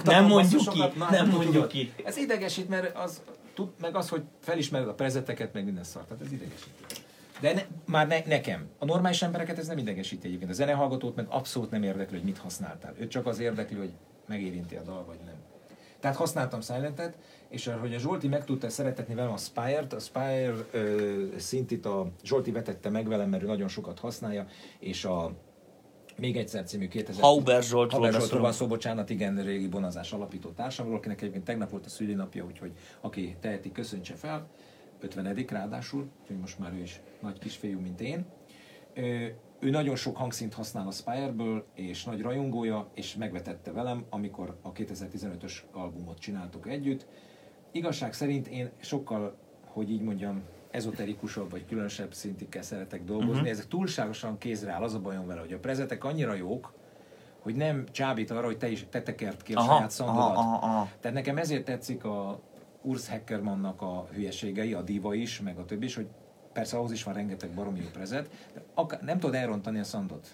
[0.04, 1.92] Nem mondjuk ki, nem mondjuk ki.
[2.04, 3.22] Ez idegesít, mert az,
[3.54, 6.06] tud, meg az, hogy felismered a prezeteket, meg minden szart.
[6.06, 7.02] Tehát ez idegesít.
[7.40, 8.68] De ne, már ne, nekem.
[8.78, 10.50] A normális embereket ez nem idegesíti egyébként.
[10.50, 12.94] A zenehallgatót meg abszolút nem érdekli, hogy mit használtál.
[12.98, 13.92] Őt csak az érdekli, hogy
[14.26, 15.34] megérinti a dal, vagy nem.
[16.00, 17.16] Tehát használtam Silentet,
[17.48, 22.10] és hogy a Zsolti meg tudta szeretetni velem a Spire-t, a Spire ö, szintit a
[22.24, 24.46] Zsolti vetette meg velem, mert ő nagyon sokat használja,
[24.78, 25.32] és a
[26.16, 27.22] még egyszer című 2000...
[27.22, 31.70] Hauber Zsoltról Hauber Zsoltról van szó, bocsánat, igen, régi bonazás alapító társamról, akinek egyébként tegnap
[31.70, 34.46] volt a szülinapja, úgyhogy aki teheti, köszöntse fel.
[35.04, 38.24] 50 ráadásul, úgyhogy most már ő is nagy kisfiú, mint én.
[39.60, 44.72] Ő nagyon sok hangszint használ a Spire-ből, és nagy rajongója, és megvetette velem, amikor a
[44.72, 47.06] 2015-ös albumot csináltuk együtt.
[47.72, 53.32] Igazság szerint én sokkal, hogy így mondjam, ezoterikusabb vagy különösebb szintikkel szeretek dolgozni.
[53.32, 53.48] Uh-huh.
[53.48, 54.82] Ezek túlságosan kézre áll.
[54.82, 56.72] Az a bajom vele, hogy a prezetek annyira jók,
[57.38, 60.66] hogy nem csábít arra, hogy te is te tekert ki a Aha, saját aha, aha,
[60.66, 60.88] aha.
[61.00, 62.40] Tehát nekem ezért tetszik a
[62.84, 66.06] Urs Hackermannnak a hülyeségei, a diva is, meg a többi is, hogy
[66.52, 70.28] persze ahhoz is van rengeteg baromi jó prezet, de akár, nem tudod elrontani a szandot.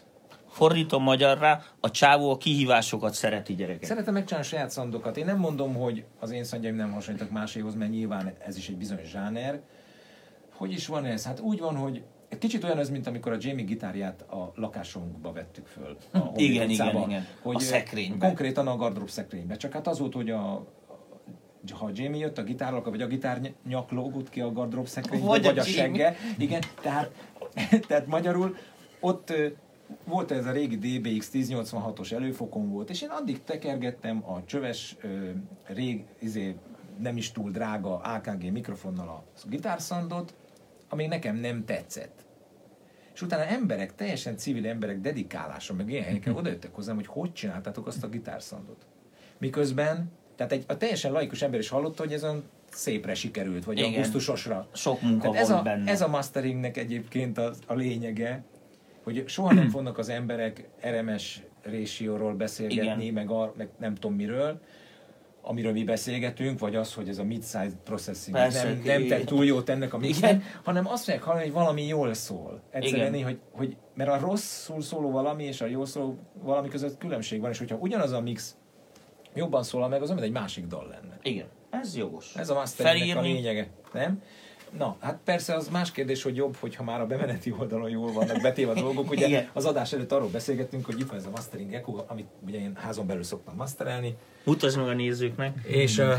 [0.49, 3.85] Fordítom magyarra, a csávó a kihívásokat szereti gyerekek.
[3.85, 5.17] Szeretem megcsinálni a saját szandokat.
[5.17, 8.77] Én nem mondom, hogy az én szandjaim nem hasonlítak máséhoz, mert nyilván ez is egy
[8.77, 9.61] bizonyos zsáner.
[10.53, 11.25] Hogy is van ez?
[11.25, 15.33] Hát úgy van, hogy egy kicsit olyan ez, mint amikor a Jamie gitárját a lakásunkba
[15.33, 15.97] vettük föl.
[16.13, 17.21] A Igen, igen, utcába, igen.
[17.21, 18.27] A Hogy szekrénybe.
[18.27, 19.57] Konkrétan a gardrób szekrénybe.
[19.57, 20.67] Csak hát az volt, hogy a
[21.73, 25.45] ha Jamie jött a gitárral, vagy a gitár nyak lógott ki a gardrób szekrénybe, Vagy
[25.45, 26.17] vagy, a a, segge.
[26.39, 27.11] Igen, tehát,
[27.89, 28.57] tehát magyarul
[29.01, 29.33] ott
[30.05, 34.97] volt ez a régi DBX 1086-os előfokon volt, és én addig tekergettem a csöves,
[35.67, 36.55] rég, izé,
[36.99, 40.35] nem is túl drága AKG mikrofonnal a gitárszandot,
[40.89, 42.25] ami nekem nem tetszett.
[43.15, 47.87] És utána emberek, teljesen civil emberek dedikálása, meg ilyen helyeken odajöttek hozzám, hogy hogy csináltátok
[47.87, 48.87] azt a gitárszandot.
[49.39, 50.11] Miközben,
[50.41, 53.93] tehát egy a teljesen laikus ember is hallotta, hogy ez olyan szépre sikerült, vagy Igen.
[53.93, 54.69] a gusztusosra.
[54.73, 55.91] Sok munka Tehát ez a, benne.
[55.91, 58.45] ez a masteringnek egyébként a, a lényege,
[59.03, 63.15] hogy soha nem fognak az emberek RMS ratio-ról beszélgetni, Igen.
[63.15, 64.61] meg, a, meg nem tudom miről,
[65.43, 69.45] amiről mi beszélgetünk, vagy az, hogy ez a mid-size processing Persze, nem, nem tett túl
[69.45, 70.43] jót ennek a mixen, Igen.
[70.63, 72.63] hanem azt fogják hallani, hogy valami jól szól.
[72.71, 73.27] Egyszerűen, Igen.
[73.27, 77.51] hogy, hogy, mert a rosszul szóló valami és a jól szóló valami között különbség van,
[77.51, 78.57] és hogyha ugyanaz a mix
[79.35, 81.19] jobban szólal meg, az mint egy másik dal lenne.
[81.23, 82.35] Igen, ez jogos.
[82.37, 84.23] Ez a masteringnek a lényege, nem?
[84.79, 88.41] Na, hát persze az más kérdés, hogy jobb, hogyha már a bemeneti oldalon jól vannak
[88.41, 89.11] betéve a dolgok.
[89.11, 89.49] Ugye Igen.
[89.53, 92.73] az adás előtt arról beszélgettünk, hogy itt van ez a mastering echo, amit ugye én
[92.77, 94.17] házon belül szoktam masterelni.
[94.45, 95.59] Mutasd meg a nézőknek.
[95.67, 96.13] És uh,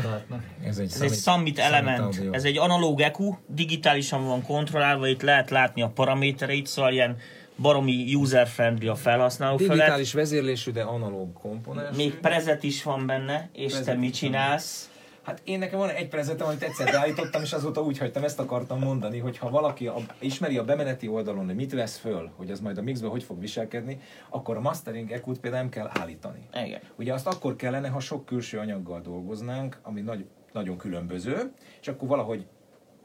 [0.64, 5.50] ez egy, Ez egy Summit Element, ez egy analóg EQ, digitálisan van kontrollálva, itt lehet
[5.50, 7.16] látni a paramétereit, szóval ilyen
[7.56, 9.72] baromi user-friendly a felhasználó felett.
[9.72, 11.96] digitális vezérlésű, de analóg komponens.
[11.96, 14.30] Még prezet is van benne, és te Prezet mit is van.
[14.30, 14.86] csinálsz?
[15.22, 18.78] Hát én nekem van egy prezentem, amit egyszer beállítottam, és azóta úgy hagytam, ezt akartam
[18.78, 22.60] mondani, hogy ha valaki a, ismeri a bemeneti oldalon, hogy mit vesz föl, hogy az
[22.60, 26.48] majd a mixben hogy fog viselkedni, akkor a mastering eq például nem kell állítani.
[26.64, 26.80] Igen.
[26.96, 32.08] Ugye azt akkor kellene, ha sok külső anyaggal dolgoznánk, ami nagy, nagyon különböző, és akkor
[32.08, 32.46] valahogy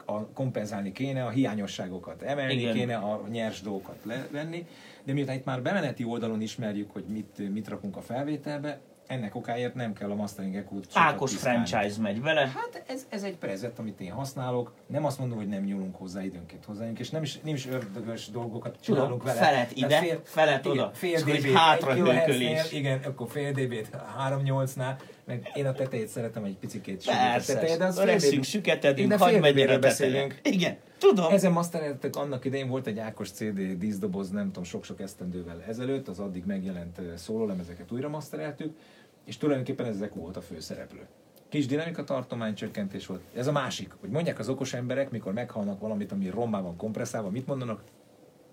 [0.08, 2.74] a, kompenzálni kéne, a hiányosságokat emelni Igen.
[2.74, 4.66] kéne, a nyers dolgokat levenni,
[5.04, 9.74] de miután itt már bemeneti oldalon ismerjük, hogy mit, mit rakunk a felvételbe, ennek okáért
[9.74, 12.40] nem kell a mastering eq Ákos franchise megy vele.
[12.40, 14.72] Hát ez, ez egy prezet, amit én használok.
[14.86, 18.28] Nem azt mondom, hogy nem nyúlunk hozzá időnként hozzájunk, és nem is, nem is ördögös
[18.28, 19.40] dolgokat csinálunk vele.
[19.40, 22.68] felet ide, felet igen, oda, Fél egy dB-t hátra egy.
[22.72, 23.90] Igen, akkor fél dB-t
[24.28, 24.94] 3-8-nál,
[25.28, 29.78] meg én a tetejét szeretem egy picikét Persze, tetejét, de az dB süketedünk, hagyd teteje.
[29.78, 30.40] beszélünk.
[30.42, 31.32] Igen, tudom.
[31.32, 36.18] Ezen mastereltek annak idején volt egy Ákos CD díszdoboz, nem tudom, sok-sok esztendővel ezelőtt, az
[36.18, 38.76] addig megjelent szólólemezeket újra mastereltük,
[39.24, 41.06] és tulajdonképpen ezek volt a főszereplő.
[41.48, 43.20] Kis dinamika tartomány csökkentés volt.
[43.34, 47.30] Ez a másik, hogy mondják az okos emberek, mikor meghalnak valamit, ami rommá van kompresszálva,
[47.30, 47.82] mit mondanak?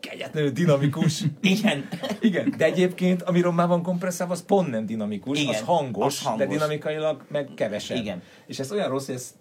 [0.10, 1.24] Kegyetlenül dinamikus.
[1.42, 1.88] Igen.
[2.20, 6.22] Igen, de egyébként, ami rommá van kompresszálva, az pont nem dinamikus, Igen, az hangos, az
[6.24, 6.46] hangos.
[6.46, 7.98] de dinamikailag meg kevesebb.
[7.98, 8.22] Igen.
[8.48, 9.36] És ez olyan rossz, ez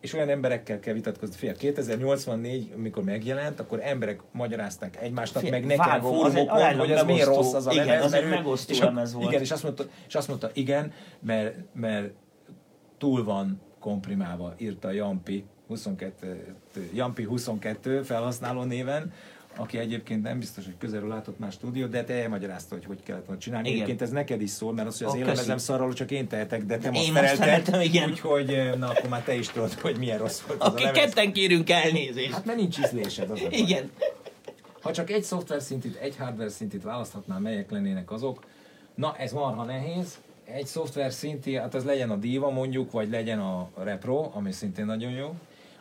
[0.00, 1.34] és olyan emberekkel kell vitatkozni.
[1.36, 6.86] Fél, 2084, amikor megjelent, akkor emberek magyarázták egymásnak, Fél, meg nekem vágom, egy fórumokon, aránylag
[6.86, 8.12] hogy ez miért rossz az a igen, lemez.
[8.12, 9.28] egy ő- megosztó és lemez volt.
[9.28, 12.12] Igen, és azt mondta, és azt mondta igen, mert, mert
[12.98, 16.54] túl van komprimálva, írta Jampi 22,
[16.94, 19.12] Jampi 22 felhasználó néven,
[19.56, 23.24] aki egyébként nem biztos, hogy közelről látott más stúdiót, de te elmagyarázta, hogy hogy kellett
[23.26, 23.66] volna csinálni.
[23.68, 23.78] Igen.
[23.80, 25.34] Egyébként ez neked is szól, mert az, hogy az Ó, én köszi.
[25.34, 28.10] lemezem szarról csak én tehetek, de te most feleltem, igen.
[28.10, 30.98] úgyhogy na akkor már te is tudod, hogy milyen rossz volt az Aki lemez.
[31.00, 32.32] ketten kérünk elnézést.
[32.32, 33.48] Hát mert nincs ízlésed, az baj.
[33.50, 33.90] Igen.
[34.82, 38.44] Ha csak egy szoftver szintit, egy hardware szintit választhatnál, melyek lennének azok,
[38.94, 40.18] na ez marha nehéz.
[40.44, 44.84] Egy szoftver szinti, hát az legyen a Diva mondjuk, vagy legyen a Repro, ami szintén
[44.84, 45.34] nagyon jó,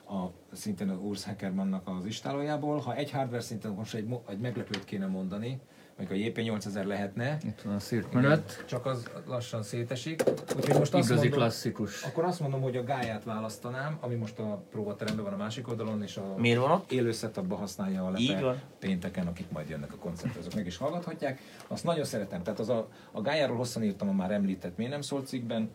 [0.09, 2.77] a, szintén az Urs Hackermannnak az istálójából.
[2.79, 5.59] Ha egy hardware szinten most egy, egy meglepőt kéne mondani,
[5.99, 7.79] meg a JP8000 lehetne, Itt van a
[8.13, 8.63] mögött.
[8.67, 10.23] csak az lassan szétesik.
[10.55, 12.03] Úgyhogy most azt Igazi mondom, klasszikus.
[12.03, 16.03] akkor azt mondom, hogy a gáját választanám, ami most a próbateremben van a másik oldalon,
[16.03, 16.91] és a Miért van ott?
[16.91, 21.39] élő setupba használja a lepe pénteken, akik majd jönnek a koncertre, azok meg is hallgathatják.
[21.67, 25.01] Azt nagyon szeretem, tehát az a, a gájáról hosszan írtam a már említett Miért nem
[25.01, 25.69] szólt cikkben,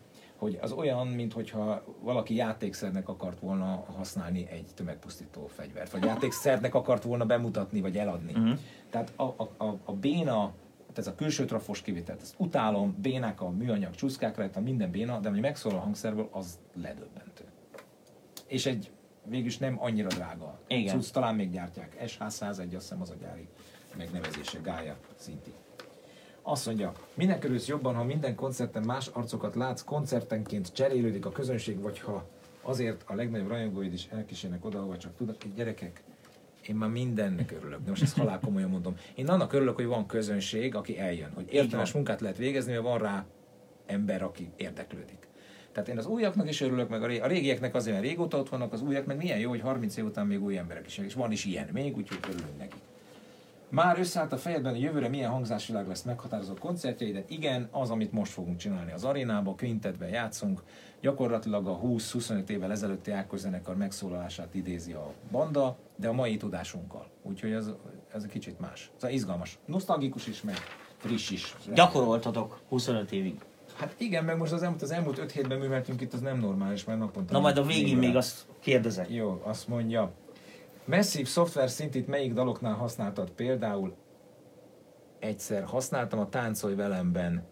[0.45, 7.03] hogy az olyan, mintha valaki játékszernek akart volna használni egy tömegpusztító fegyvert, vagy játékszernek akart
[7.03, 8.31] volna bemutatni, vagy eladni.
[8.31, 8.59] Uh-huh.
[8.89, 13.41] Tehát a, a, a, a béna, tehát ez a külső trafos kivitelt, ezt utálom, bénák
[13.41, 17.43] a műanyag csúszkák rajta, minden béna, de ami megszól a hangszerből, az ledöbbentő.
[18.47, 18.91] És egy
[19.23, 20.59] végülis nem annyira drága.
[20.67, 20.99] Igen.
[20.99, 21.97] Cucc talán még gyártják.
[22.05, 23.47] SH101, azt hiszem az a gyári
[23.97, 25.53] megnevezése, Gája szinti.
[26.47, 31.81] Azt mondja, minek örülsz jobban, ha minden koncerten más arcokat látsz, koncertenként cserélődik a közönség,
[31.81, 32.27] vagy ha
[32.61, 36.03] azért a legnagyobb rajongóid is elkísérnek oda, vagy csak hogy gyerekek,
[36.67, 38.95] én már mindennek örülök, de most ezt halál komolyan mondom.
[39.15, 42.97] Én annak örülök, hogy van közönség, aki eljön, hogy értelmes munkát lehet végezni, mert van
[42.97, 43.25] rá
[43.85, 45.27] ember, aki érdeklődik.
[45.71, 48.49] Tehát én az újaknak is örülök, meg a, ré- a régieknek azért, mert régóta ott
[48.49, 51.13] vannak, az újak, meg milyen jó, hogy 30 év után még új emberek is, és
[51.13, 52.77] van is ilyen még, úgyhogy örülünk neki.
[53.69, 57.29] Már összeállt a fejedben, hogy jövőre milyen hangzásvilág lesz meghatározó koncertjeidet.
[57.29, 60.63] Igen, az, amit most fogunk csinálni az arénába, quintetben játszunk.
[61.01, 67.07] Gyakorlatilag a 20-25 évvel ezelőtti Ákos zenekar megszólalását idézi a banda, de a mai tudásunkkal.
[67.23, 67.69] Úgyhogy ez,
[68.13, 68.91] ez egy kicsit más.
[68.95, 69.59] Szóval izgalmas.
[69.65, 70.55] Nosztalgikus is, meg
[70.97, 71.55] friss is.
[71.73, 73.35] Gyakoroltatok 25 évig.
[73.75, 76.83] Hát igen, meg most az elmúlt, az elmúlt 5 hétben műveltünk itt, az nem normális,
[76.83, 77.33] mert naponta...
[77.33, 79.09] Na majd a végén még azt kérdezek.
[79.09, 80.11] Jó, azt mondja.
[80.85, 83.29] Massive szoftver szintit melyik daloknál használtad?
[83.31, 83.95] Például
[85.19, 87.43] egyszer használtam a Táncolj velemben,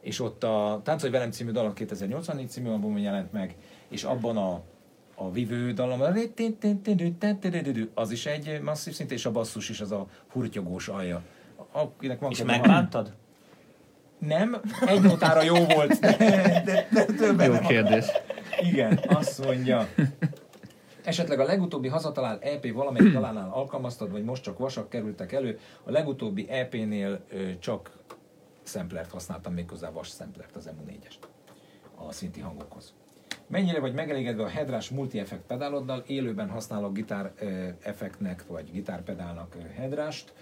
[0.00, 3.56] és ott a Táncolj velem című dal a 2084 című albumon jelent meg,
[3.88, 4.62] és abban a
[5.18, 6.00] a vivő dalom,
[7.94, 11.22] az is egy masszív szint, és a basszus is az a hurtyogós alja.
[11.72, 13.12] Akinek van És megbántad?
[14.18, 16.16] Nem, egy notára jó volt, de,
[16.64, 18.04] de, de többen Jó nem kérdés.
[18.60, 19.88] igen, azt mondja.
[21.06, 25.58] Esetleg a legutóbbi hazatalált EP valamelyik dalánál alkalmaztad, vagy most csak vasak kerültek elő.
[25.82, 27.24] A legutóbbi EP-nél
[27.58, 27.90] csak
[28.62, 31.28] szemplert használtam, méghozzá vas szemplert, az MU4-est
[31.94, 32.94] a szinti hangokhoz.
[33.46, 37.32] Mennyire vagy megelégedve a headrush multi-effekt pedáloddal, élőben használok gitár
[37.82, 40.32] effektnek, vagy gitárpedálnak ö, headrust,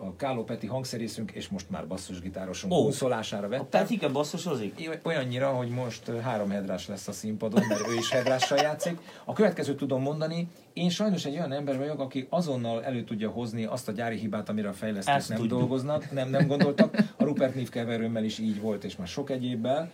[0.00, 2.82] a Káló Peti hangszerészünk, és most már basszusgitárosunk Ó.
[2.82, 3.66] bunszolására A vettem.
[3.68, 4.74] Petike basszusozik?
[4.88, 8.98] Oly- Olyannyira, hogy most három hedrás lesz a színpadon, mert ő is hedrással játszik.
[9.24, 13.64] A következőt tudom mondani, én sajnos egy olyan ember vagyok, aki azonnal elő tudja hozni
[13.64, 15.58] azt a gyári hibát, amire a fejlesztők Ezt nem tudjuk.
[15.58, 16.96] dolgoznak, nem, nem gondoltak.
[17.16, 19.90] A Rupert Neve keverőmmel is így volt, és már sok egyébbel.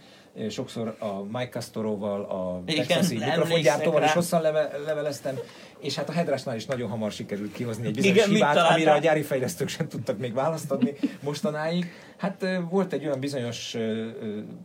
[0.49, 5.39] Sokszor a Mike Castoroval, a Texasi mikrofongyártóval is hosszan leve, leveleztem,
[5.79, 8.99] és hát a Hedrásnál is nagyon hamar sikerült kihozni egy bizonyos Igen, hibát, amire a
[8.99, 10.93] gyári fejlesztők sem tudtak még választ adni
[11.23, 11.93] mostanáig.
[12.17, 13.77] Hát volt egy olyan bizonyos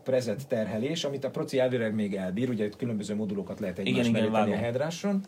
[0.03, 4.11] prezet terhelés, amit a proci elvileg még elbír, ugye itt különböző modulokat lehet egymás Igen,
[4.11, 4.63] mellé igen, tenni a vágom.
[4.63, 5.23] Hedráson,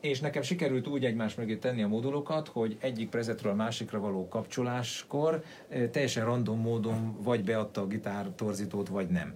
[0.00, 4.28] és nekem sikerült úgy egymás mögé tenni a modulokat, hogy egyik prezetről a másikra való
[4.28, 5.42] kapcsoláskor
[5.90, 9.34] teljesen random módon vagy beadta a gitár torzítót, vagy nem.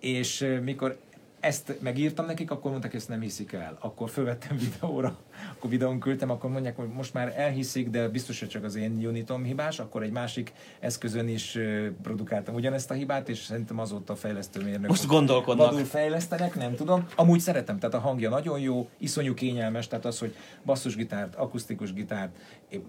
[0.00, 0.98] És mikor
[1.46, 3.76] ezt megírtam nekik, akkor mondták, hogy ezt nem hiszik el.
[3.80, 5.16] Akkor fölvettem videóra,
[5.56, 9.06] akkor videón küldtem, akkor mondják, hogy most már elhiszik, de biztos, hogy csak az én
[9.06, 11.58] unitom hibás, akkor egy másik eszközön is
[12.02, 15.70] produkáltam ugyanezt a hibát, és szerintem azóta a fejlesztőmérnök Most gondolkodnak.
[15.70, 17.06] vadul fejlesztenek, nem tudom.
[17.14, 22.36] Amúgy szeretem, tehát a hangja nagyon jó, iszonyú kényelmes, tehát az, hogy basszusgitárt, akusztikus gitárt,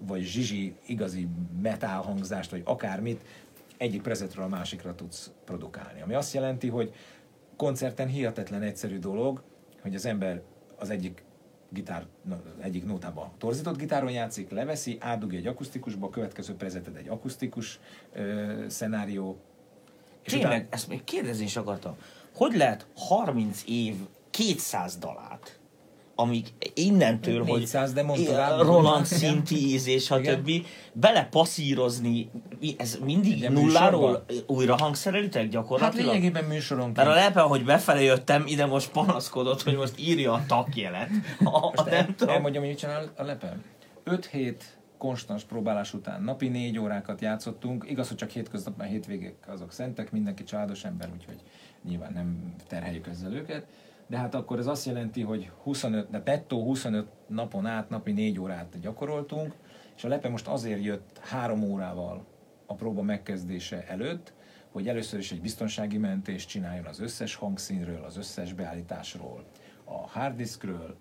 [0.06, 1.28] vagy zsizsi igazi
[1.62, 3.20] metal hangzást, vagy akármit,
[3.78, 6.02] egyik prezetről a másikra tudsz produkálni.
[6.02, 6.94] Ami azt jelenti, hogy
[7.56, 9.42] koncerten hihetetlen egyszerű dolog,
[9.80, 10.42] hogy az ember
[10.78, 11.24] az egyik
[11.68, 12.06] gitár,
[12.60, 17.80] egyik nótában torzított gitáron játszik, leveszi, átdugja egy akusztikusba, a következő prezeted egy akusztikus
[18.12, 19.38] ö, szenárió.
[20.22, 21.96] És Tényleg, ezt még kérdezni is akartam.
[22.34, 23.94] Hogy lehet 30 év
[24.30, 25.57] 200 dalát,
[26.20, 29.18] amíg innentől, 400, de mondta hogy rá, Roland igen.
[29.18, 30.34] szintíz és a Igen.
[30.34, 32.30] többi, belepasszírozni,
[32.76, 34.56] ez mindig ilyen nulláról műsorban?
[34.56, 36.06] újra hangszerelitek Hát gyakorlatilag?
[36.06, 36.96] lényegében műsoronként.
[36.96, 41.08] Mert a lepe, hogy befelé jöttem, ide most panaszkodott, hogy most írja a takjelet.
[41.44, 42.34] A, nem el, tudom.
[42.34, 43.64] elmondjam, hogy mit csinál a lepem.
[44.04, 47.84] 5 hét konstans próbálás után napi négy órákat játszottunk.
[47.88, 51.40] Igaz, hogy csak hétköznap, mert hétvégek azok szentek, mindenki családos ember, úgyhogy
[51.84, 53.66] nyilván nem terheljük ezzel őket.
[54.08, 58.40] De hát akkor ez azt jelenti, hogy 25, de nettó 25 napon át napi négy
[58.40, 59.54] órát gyakoroltunk,
[59.96, 62.24] és a lepe most azért jött három órával
[62.66, 64.32] a próba megkezdése előtt,
[64.72, 69.44] hogy először is egy biztonsági mentést csináljon az összes hangszínről, az összes beállításról,
[69.84, 70.96] a harddiskről,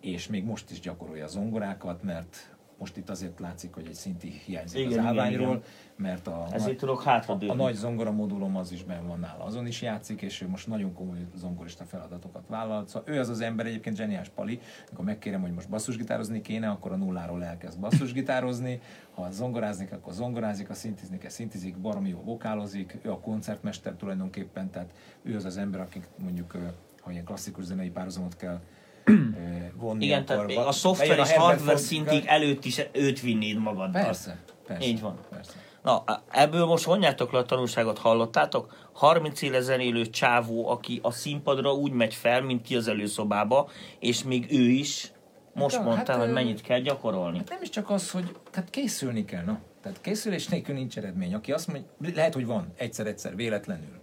[0.00, 2.53] és még most is gyakorolja a zongorákat, mert
[2.84, 5.62] most itt azért látszik, hogy egy szinti hiányzik Igen, az állványról, igen.
[5.96, 9.66] mert a, Ezért tudok a, a nagy zongora modulom az is benn van nála, azon
[9.66, 12.88] is játszik, és ő most nagyon komoly zongorista feladatokat vállalt.
[12.88, 16.92] Szóval ő az az ember egyébként zseniás pali, amikor megkérem, hogy most basszusgitározni kéne, akkor
[16.92, 18.80] a nulláról elkezd basszusgitározni,
[19.14, 24.70] ha zongorázni akkor zongorázik, ha szintizni kell, szintizik, baromi jó vokálozik, ő a koncertmester tulajdonképpen,
[24.70, 24.92] tehát
[25.22, 26.56] ő az az ember, akik mondjuk,
[27.00, 28.60] ha ilyen klasszikus zenei párhuzamot kell
[29.80, 33.58] vonni, Igen, akkor tehát va- a szoftver és Herbert hardware szintig előtt is őt vinnéd
[33.58, 34.02] magaddal.
[34.02, 34.86] Persze, persze.
[34.86, 35.18] Így van.
[35.30, 35.52] Persze.
[35.82, 38.88] Na, ebből most vonjátok le a tanulságot, hallottátok?
[38.92, 44.22] 30 éve zenélő csávó, aki a színpadra úgy megy fel, mint ki az előszobába, és
[44.22, 45.12] még ő is
[45.54, 47.38] most Hát, mondta, hát, hogy mennyit kell gyakorolni.
[47.38, 49.60] Hát nem is csak az, hogy tehát készülni kell, na.
[49.82, 51.34] Tehát készülés nélkül nincs eredmény.
[51.34, 54.00] Aki azt mondja, lehet, hogy van, egyszer-egyszer, véletlenül.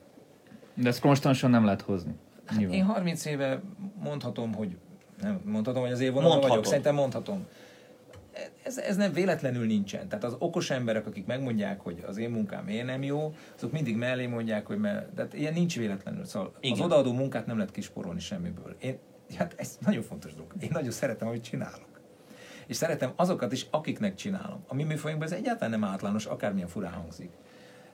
[0.74, 2.16] De ezt konstansan nem lehet hozni.
[2.46, 3.62] Hát én 30 éve
[4.04, 4.78] mondhatom, hogy
[5.22, 7.48] nem mondhatom, hogy az évvonalban vagyok, szerintem mondhatom.
[8.64, 10.08] Ez, ez nem véletlenül nincsen.
[10.08, 13.96] Tehát az okos emberek, akik megmondják, hogy az én munkám miért nem jó, azok mindig
[13.96, 16.26] mellé mondják, hogy mert, tehát ilyen nincs véletlenül.
[16.26, 16.78] Szóval Igen.
[16.78, 18.76] az odaadó munkát nem lehet kisporolni semmiből.
[18.80, 18.98] Én,
[19.38, 20.54] hát ez nagyon fontos dolog.
[20.60, 21.90] Én nagyon szeretem, amit csinálok.
[22.68, 24.64] És szeretem azokat is, akiknek csinálom.
[24.68, 27.32] A mi műfajunkban ez egyáltalán nem általános, akármilyen furán hangzik.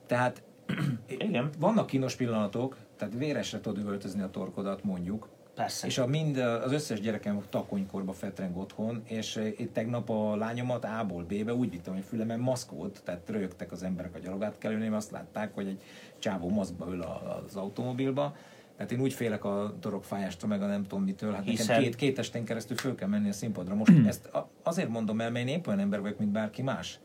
[0.06, 0.42] Tehát
[1.06, 1.50] Igen.
[1.58, 5.86] vannak kínos pillanatok, tehát véresre tudod üvöltözni a torkodat, mondjuk, Persze.
[5.86, 10.84] és a mind, az összes gyerekem takonykkorba fetreng otthon, és eh, itt tegnap a lányomat
[10.84, 15.10] A-ból B-be úgy vittem, hogy fülemen maszk volt, tehát rögtek az emberek a gyalogátkelőnél, azt
[15.10, 15.80] látták, hogy egy
[16.18, 18.36] csávó maszkba ül az automobilba.
[18.76, 21.94] Tehát én úgy félek a torokfájástól, meg a nem tudom mitől, hát Hiszen- nekem két,
[21.96, 23.74] két estén keresztül föl kell menni a színpadra.
[23.74, 27.00] Most ezt a- azért mondom el, mert én épp olyan ember vagyok, mint bárki más.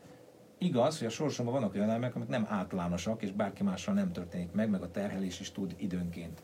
[0.58, 4.52] Igaz, hogy a sorsomban vannak olyan elemek, amik nem általánosak, és bárki mással nem történik
[4.52, 6.42] meg, meg a terhelés is tud időnként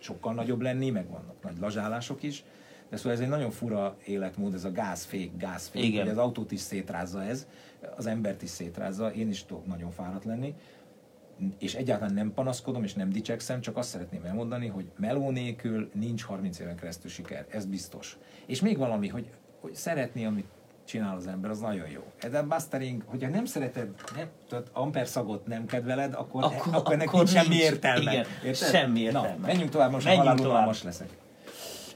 [0.00, 2.44] sokkal nagyobb lenni, meg vannak nagy lazsálások is.
[2.90, 5.84] De szóval ez egy nagyon fura életmód, ez a gázfék, gázfék.
[5.84, 6.08] Igen.
[6.08, 7.46] Az autót is szétrázza ez,
[7.96, 10.54] az embert is szétrázza, én is tudok nagyon fáradt lenni.
[11.58, 16.24] És egyáltalán nem panaszkodom, és nem dicsekszem, csak azt szeretném elmondani, hogy meló nélkül nincs
[16.24, 18.18] 30 éven keresztül siker, ez biztos.
[18.46, 20.46] És még valami, hogy, hogy szeretni, amit
[20.90, 22.00] csinál az ember, az nagyon jó.
[22.32, 27.12] A mastering, hogyha nem szereted, nem, tudod, amperszagot nem kedveled, akkor, Akkor- akkor, akkor ennek
[27.12, 28.12] nincs semmi értelme.
[28.12, 28.68] Igen, Érted?
[28.68, 29.46] semmi Na, értelme.
[29.46, 30.42] menjünk tovább, most Menjünk tovább.
[30.46, 30.76] tovább.
[30.84, 31.08] leszek.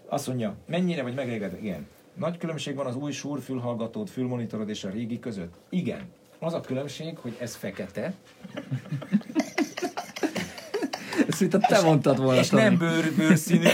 [0.07, 1.61] Azt mondja, mennyire vagy megelégedett?
[1.63, 1.87] Igen.
[2.15, 5.55] Nagy különbség van az új súr fülhallgatód, fülmonitorod és a régi között?
[5.69, 6.01] Igen.
[6.39, 8.13] Az a különbség, hogy ez fekete,
[11.29, 13.69] Ezt mint a te mondtad volna, És nem bőr, bőrszínű,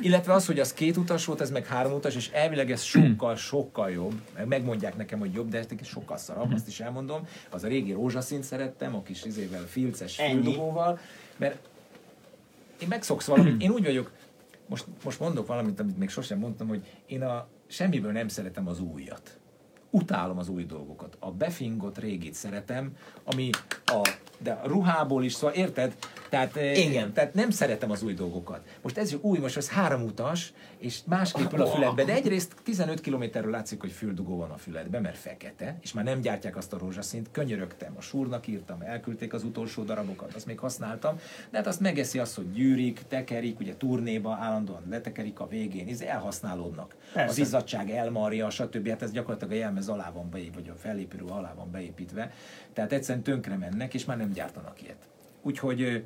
[0.00, 3.36] illetve az, hogy az két utas volt, ez meg három utas, és elvileg ez sokkal,
[3.36, 4.14] sokkal jobb.
[4.36, 7.26] Meg Megmondják nekem, hogy jobb, de ez sokkal szarabb, azt is elmondom.
[7.50, 10.98] Az a régi rózsaszínt szerettem, a kis izével, filces füldugóval,
[11.36, 11.68] mert
[12.80, 14.10] én megszoksz valamit, én úgy vagyok,
[14.66, 18.80] most, most mondok valamit, amit még sosem mondtam, hogy én a semmiből nem szeretem az
[18.80, 19.38] újat.
[19.90, 21.16] Utálom az új dolgokat.
[21.18, 22.92] A befingott régit szeretem,
[23.24, 23.50] ami
[23.84, 25.96] a, de a ruhából is, szóval érted?
[26.30, 27.12] Tehát, eh, Igen.
[27.12, 28.60] tehát nem szeretem az új dolgokat.
[28.82, 33.00] Most ez új, most ez három utas, és másképp ül a füledbe, de egyrészt 15
[33.00, 36.78] kilométerről látszik, hogy füldugó van a füledbe, mert fekete, és már nem gyártják azt a
[36.78, 41.18] rózsaszint, könyörögtem, a súrnak írtam, elküldték az utolsó darabokat, azt még használtam,
[41.50, 46.00] de hát azt megeszi azt, hogy gyűrik, tekerik, ugye turnéba állandóan letekerik a végén, ez
[46.00, 46.96] elhasználódnak.
[47.12, 47.30] Persze.
[47.30, 48.88] Az izzadság elmarja, stb.
[48.88, 52.32] Hát ez gyakorlatilag a jelmez alá van beépítve, vagy a felépülő alá van beépítve.
[52.72, 55.08] Tehát egyszerűen tönkre mennek, és már nem gyártanak ilyet.
[55.42, 56.04] Úgyhogy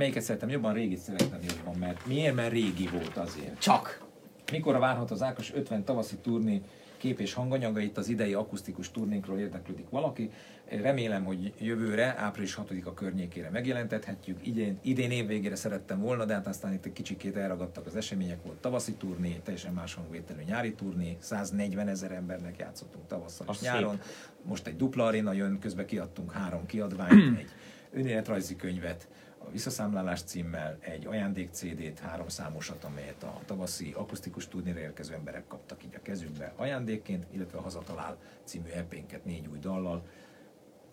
[0.00, 2.34] melyiket szeretem jobban, régit szeretem jobban, mert miért?
[2.34, 3.58] Mert régi volt azért.
[3.58, 4.08] Csak.
[4.52, 6.62] Mikor várhat az Ákos 50 tavaszi turné
[7.00, 10.30] kép és hanganyaga, itt az idei akusztikus turnénkról érdeklődik valaki.
[10.68, 14.46] Remélem, hogy jövőre, április 6-a környékére megjelentethetjük.
[14.46, 18.42] Idén, idén év végére szerettem volna, de hát aztán itt egy kicsikét elragadtak az események,
[18.42, 24.00] volt tavaszi turné, teljesen más hangvételű nyári turné, 140 ezer embernek játszottunk tavasszal és nyáron.
[24.42, 27.50] Most egy dupla aréna jön, közben kiadtunk három kiadványt, egy
[27.92, 29.08] önéletrajzi könyvet,
[29.50, 35.84] visszaszámlálás címmel egy ajándék CD-t, három számosat, amelyet a tavaszi akusztikus turnéra érkező emberek kaptak
[35.84, 40.02] így a kezükbe ajándékként, illetve a Hazatalál című EP-nket négy új dallal,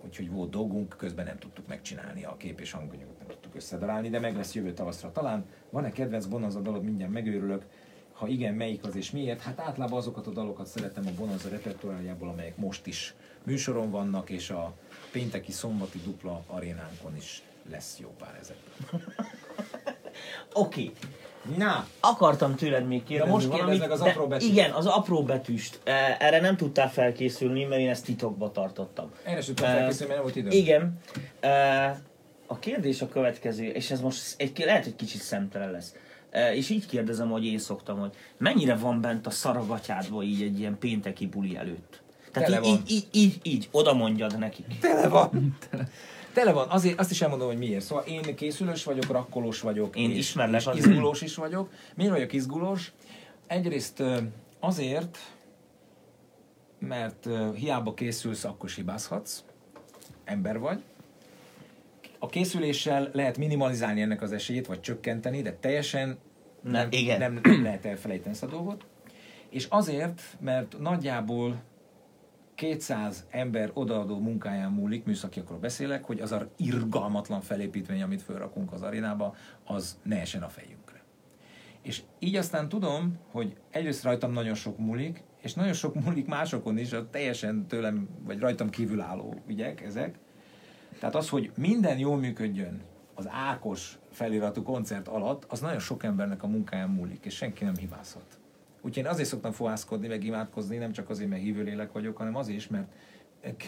[0.06, 4.20] úgyhogy volt dolgunk, közben nem tudtuk megcsinálni a kép és hanganyagot, nem tudtuk összedarálni, de
[4.20, 5.46] meg lesz jövő tavaszra talán.
[5.70, 7.66] Van-e kedvenc Bonanza dalod, mindjárt megőrülök.
[8.12, 9.42] Ha igen, melyik az és miért?
[9.42, 14.50] Hát általában azokat a dalokat szeretem a Bonanza repertoárjából, amelyek most is műsoron vannak, és
[14.50, 14.78] a
[15.12, 18.58] pénteki szombati dupla arénánkon is lesz jó pár ezek.
[20.54, 20.92] Oké.
[21.58, 24.52] Na, Akartam tőled még kérdezni most valamit, az de apró betűst.
[24.52, 25.80] Igen, az apró betűst.
[25.84, 29.12] E, Erre nem tudtál felkészülni, mert én ezt titokba tartottam.
[29.24, 30.52] erre sem tudom Eh, felkészülni, mert nem volt időm.
[30.52, 31.00] Igen.
[31.40, 32.02] E,
[32.48, 35.94] A kérdés a következő, és ez most egy, lehet, hogy kicsit szemtelen lesz.
[36.30, 40.60] E, És így kérdezem, hogy én szoktam, hogy mennyire van bent a szaragatyádba így egy
[40.60, 42.02] ilyen pénteki buli előtt?
[42.32, 42.82] Tehát Tele így, van.
[42.88, 44.80] így, így, így, így, oda mondjad nekik.
[44.80, 45.58] Tele van.
[45.70, 45.88] Tele
[46.34, 46.70] van.
[46.70, 47.84] Azért azt is elmondom, hogy miért.
[47.86, 49.96] Szóval én készülős vagyok, rakkolós vagyok.
[49.96, 51.70] Én és, ismerlek és az- izgulós is vagyok.
[51.96, 52.92] Miért vagyok izgulós?
[53.48, 54.04] Egyrészt
[54.60, 55.18] azért,
[56.80, 59.44] mert hiába készülsz, akkor hibázhatsz.
[60.26, 60.82] Ember vagy.
[62.20, 66.18] A készüléssel lehet minimalizálni ennek az esélyét, vagy csökkenteni, de teljesen
[66.62, 67.20] Nem, igen.
[67.20, 68.86] nem, nem lehet elfelejteni ezt a dolgot.
[69.50, 71.62] És azért, mert nagyjából
[72.58, 78.82] 200 ember odaadó munkáján múlik, műszakiakról beszélek, hogy az a irgalmatlan felépítmény, amit felrakunk az
[78.82, 79.36] arénába,
[79.66, 81.04] az ne essen a fejünkre.
[81.82, 86.78] És így aztán tudom, hogy egyrészt rajtam nagyon sok múlik, és nagyon sok múlik másokon
[86.78, 90.18] is, a teljesen tőlem, vagy rajtam kívülálló ügyek ezek.
[91.00, 92.82] Tehát az, hogy minden jól működjön
[93.14, 97.76] az Ákos feliratú koncert alatt, az nagyon sok embernek a munkáján múlik, és senki nem
[97.76, 98.40] hibázhat.
[98.88, 102.58] Úgyhogy én azért szoktam fohászkodni, meg imádkozni, nem csak azért, mert hívőlélek vagyok, hanem azért
[102.58, 102.88] is, mert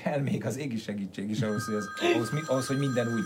[0.04, 3.24] kell még az égi segítség is ahhoz, hogy, az, ahhoz, ahhoz, hogy minden úgy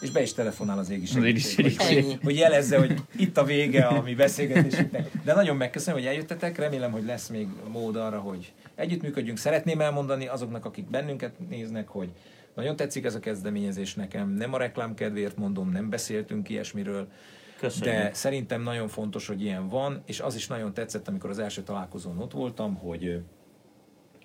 [0.00, 2.04] és be is telefonál az égi égi segítség, hogy, segítség.
[2.04, 5.10] hogy, hogy jelezze, hogy itt a vége a mi beszélgetésünknek.
[5.24, 9.38] De nagyon megköszönöm, hogy eljöttetek, remélem, hogy lesz még mód arra, hogy együttműködjünk.
[9.38, 12.08] Szeretném elmondani azoknak, akik bennünket néznek, hogy
[12.54, 17.08] nagyon tetszik ez a kezdeményezés nekem, nem a reklám kedvéért mondom, nem beszéltünk ilyesmiről,
[17.60, 18.02] Köszönjük.
[18.02, 21.62] de szerintem nagyon fontos, hogy ilyen van, és az is nagyon tetszett, amikor az első
[21.62, 23.22] találkozón ott voltam, hogy,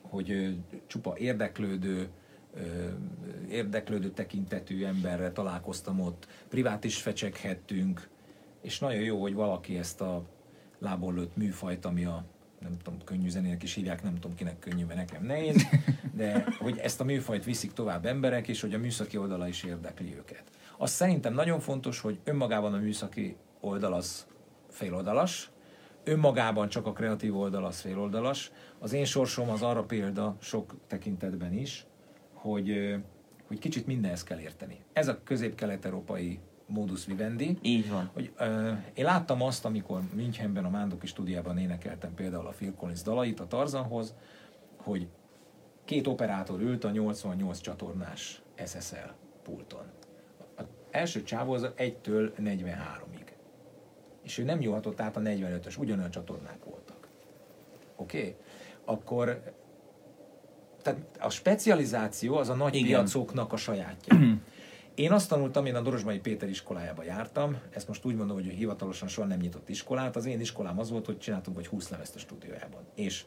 [0.02, 0.58] hogy
[0.88, 2.10] csupa érdeklődő,
[3.50, 8.08] érdeklődő tekintetű emberrel találkoztam ott, privát is fecseghettünk,
[8.62, 10.24] és nagyon jó, hogy valaki ezt a
[10.80, 12.26] lából lőtt műfajt, ami a
[12.60, 15.68] nem tudom, könnyű zenének is hívják, nem tudom kinek könnyű, mert nekem nehéz,
[16.14, 20.16] de hogy ezt a műfajt viszik tovább emberek, és hogy a műszaki oldala is érdekli
[20.16, 20.44] őket.
[20.78, 24.28] Azt szerintem nagyon fontos, hogy önmagában a műszaki oldal az
[24.69, 25.49] féloldalas,
[26.03, 28.51] önmagában csak a kreatív oldal az féloldalas.
[28.80, 31.86] Az én sorsom az arra példa sok tekintetben is,
[32.34, 32.95] hogy,
[33.47, 34.78] hogy kicsit mindenhez kell érteni.
[34.93, 38.09] Ez a közép-kelet-európai modus vivendi, Így van.
[38.13, 43.01] hogy ö, én láttam azt, amikor Münchenben a Mándoki stúdiában énekeltem például a Phil Collins
[43.01, 44.13] dalait a Tarzanhoz,
[44.78, 45.07] hogy
[45.86, 49.11] két operátor ült a 88 csatornás SSL
[49.43, 49.86] pulton.
[50.96, 53.28] Első csávó az 1-től 43-ig.
[54.24, 57.08] És ő nem nyúlhatott át a 45-ös, ugyanolyan csatornák voltak.
[57.96, 58.18] Oké?
[58.18, 58.36] Okay?
[58.86, 59.54] Akkor
[60.82, 62.88] tehát a specializáció az a nagy Igen.
[62.88, 64.18] Piacoknak a sajátja.
[64.96, 69.08] Én azt tanultam, én a Dorosmai Péter iskolájába jártam, ezt most úgy mondom, hogy hivatalosan
[69.08, 72.20] soha nem nyitott iskolát, az én iskolám az volt, hogy csináltunk vagy 20 lemezt a
[72.20, 72.82] stúdiójában.
[72.93, 73.26] És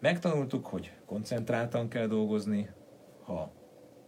[0.00, 2.68] megtanultuk, hogy koncentráltan kell dolgozni,
[3.24, 3.52] ha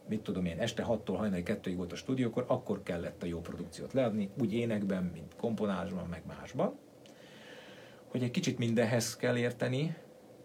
[0.08, 3.92] mit tudom én, este 6-tól hajnali 2 volt a stúdiókor, akkor kellett a jó produkciót
[3.92, 6.78] leadni, úgy énekben, mint komponálásban, meg másban.
[8.08, 9.96] Hogy egy kicsit mindenhez kell érteni,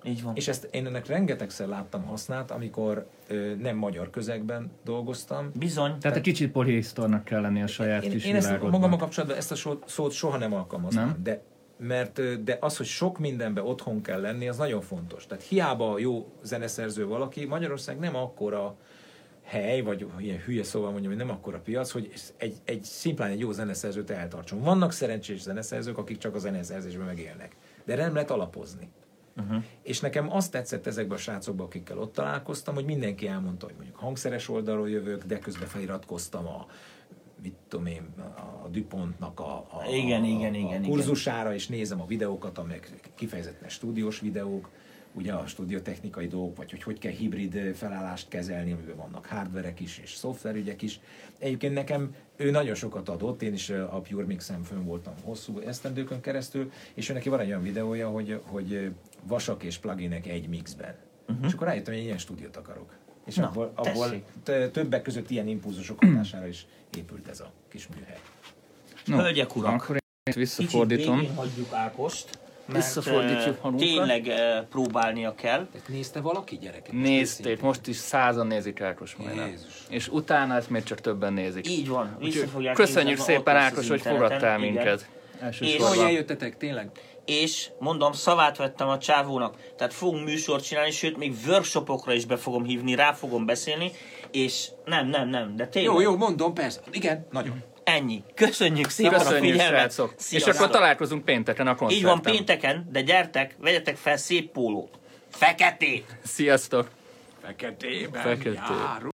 [0.04, 0.36] Így van.
[0.36, 5.52] és ezt én ennek rengetegszer láttam használt, amikor ö, nem magyar közegben dolgoztam.
[5.54, 5.98] Bizony.
[6.00, 9.52] Tehát egy kicsit polihisztornak kell lenni a saját Én, kis én ezt magammal kapcsolatban ezt
[9.52, 11.24] a szót soha nem alkalmaznám, Nem?
[11.24, 11.42] de
[11.80, 15.26] mert de az, hogy sok mindenbe otthon kell lenni, az nagyon fontos.
[15.26, 18.76] Tehát hiába jó zeneszerző valaki, Magyarország nem akkora
[19.48, 23.40] hely, vagy ilyen hülye szóval mondjam, hogy nem akkora piac, hogy egy, egy szimplán egy
[23.40, 24.62] jó zeneszerzőt eltartson.
[24.62, 27.56] Vannak szerencsés zeneszerzők, akik csak a zeneszerzésben megélnek.
[27.86, 28.90] De nem lehet alapozni.
[29.38, 29.64] Uh-huh.
[29.82, 33.98] És nekem azt tetszett ezekben a srácokban, akikkel ott találkoztam, hogy mindenki elmondta, hogy mondjuk
[33.98, 36.66] hangszeres oldalról jövök, de közben feliratkoztam a
[37.42, 38.14] mit tudom én,
[38.64, 43.12] a Dupontnak a, a, Igen, a, igen, a igen, kurzusára, és nézem a videókat, amelyek
[43.16, 44.70] kifejezetten stúdiós videók,
[45.18, 49.98] ugye a stúdiótechnikai dolgok, vagy hogy hogy kell hibrid felállást kezelni, amiben vannak hardverek is,
[50.04, 51.00] és szoftverügyek is.
[51.40, 56.22] Egyébként nekem ő nagyon sokat adott, én is a Pure Mixen fönn voltam hosszú esztendőkön
[56.22, 58.92] keresztül, és ő neki van egy olyan videója, hogy, hogy
[59.24, 60.96] vasak és pluginek egy mixben.
[61.28, 61.46] Uh-huh.
[61.46, 62.96] És akkor rájöttem, hogy én ilyen stúdiót akarok.
[63.26, 64.24] És Na, abból, abból
[64.72, 66.66] többek között ilyen impulzusok hatására is
[66.98, 68.20] épült ez a kis műhely.
[69.06, 69.74] No, Hölgyek, urak.
[69.74, 71.18] Akkor én Kicsit visszafordítom.
[71.20, 73.88] végén hagyjuk Ákost, mert Visszafordítjuk magunkat.
[73.88, 74.32] tényleg
[74.70, 75.68] próbálnia kell.
[75.88, 76.92] Nézte valaki gyerekek?
[76.92, 79.48] Nézték, most is százan nézik Ákos majdnem.
[79.48, 79.84] Jézus.
[79.90, 81.70] És utána ezt még csak többen nézik.
[81.70, 84.74] Így van, Úgyhogy köszönjük szépen Ákos, hogy fogadtál igen.
[84.74, 85.10] minket.
[85.62, 85.78] És-.
[85.78, 86.90] Hogy eljöttetek, tényleg?
[87.26, 92.38] És mondom, szavát vettem a csávónak, tehát fogunk műsort csinálni, sőt, még workshopokra is be
[92.38, 93.92] fogom hívni, rá fogom beszélni,
[94.32, 95.94] és nem, nem, nem, de tényleg.
[95.94, 96.80] Jó, jó, mondom, persze.
[96.92, 97.64] Igen, nagyon.
[97.88, 98.24] Ennyi.
[98.36, 99.80] Köszönjük szépen a Köszönjük, figyelmet.
[99.80, 100.14] srácok.
[100.30, 102.08] És akkor találkozunk pénteken a Így koncerten.
[102.10, 105.00] van, pénteken, de gyertek, vegyetek fel szép pólót.
[105.32, 106.06] Feketét!
[106.24, 106.90] Sziasztok!
[107.46, 108.54] Feketében Feketén.
[108.54, 109.02] jár.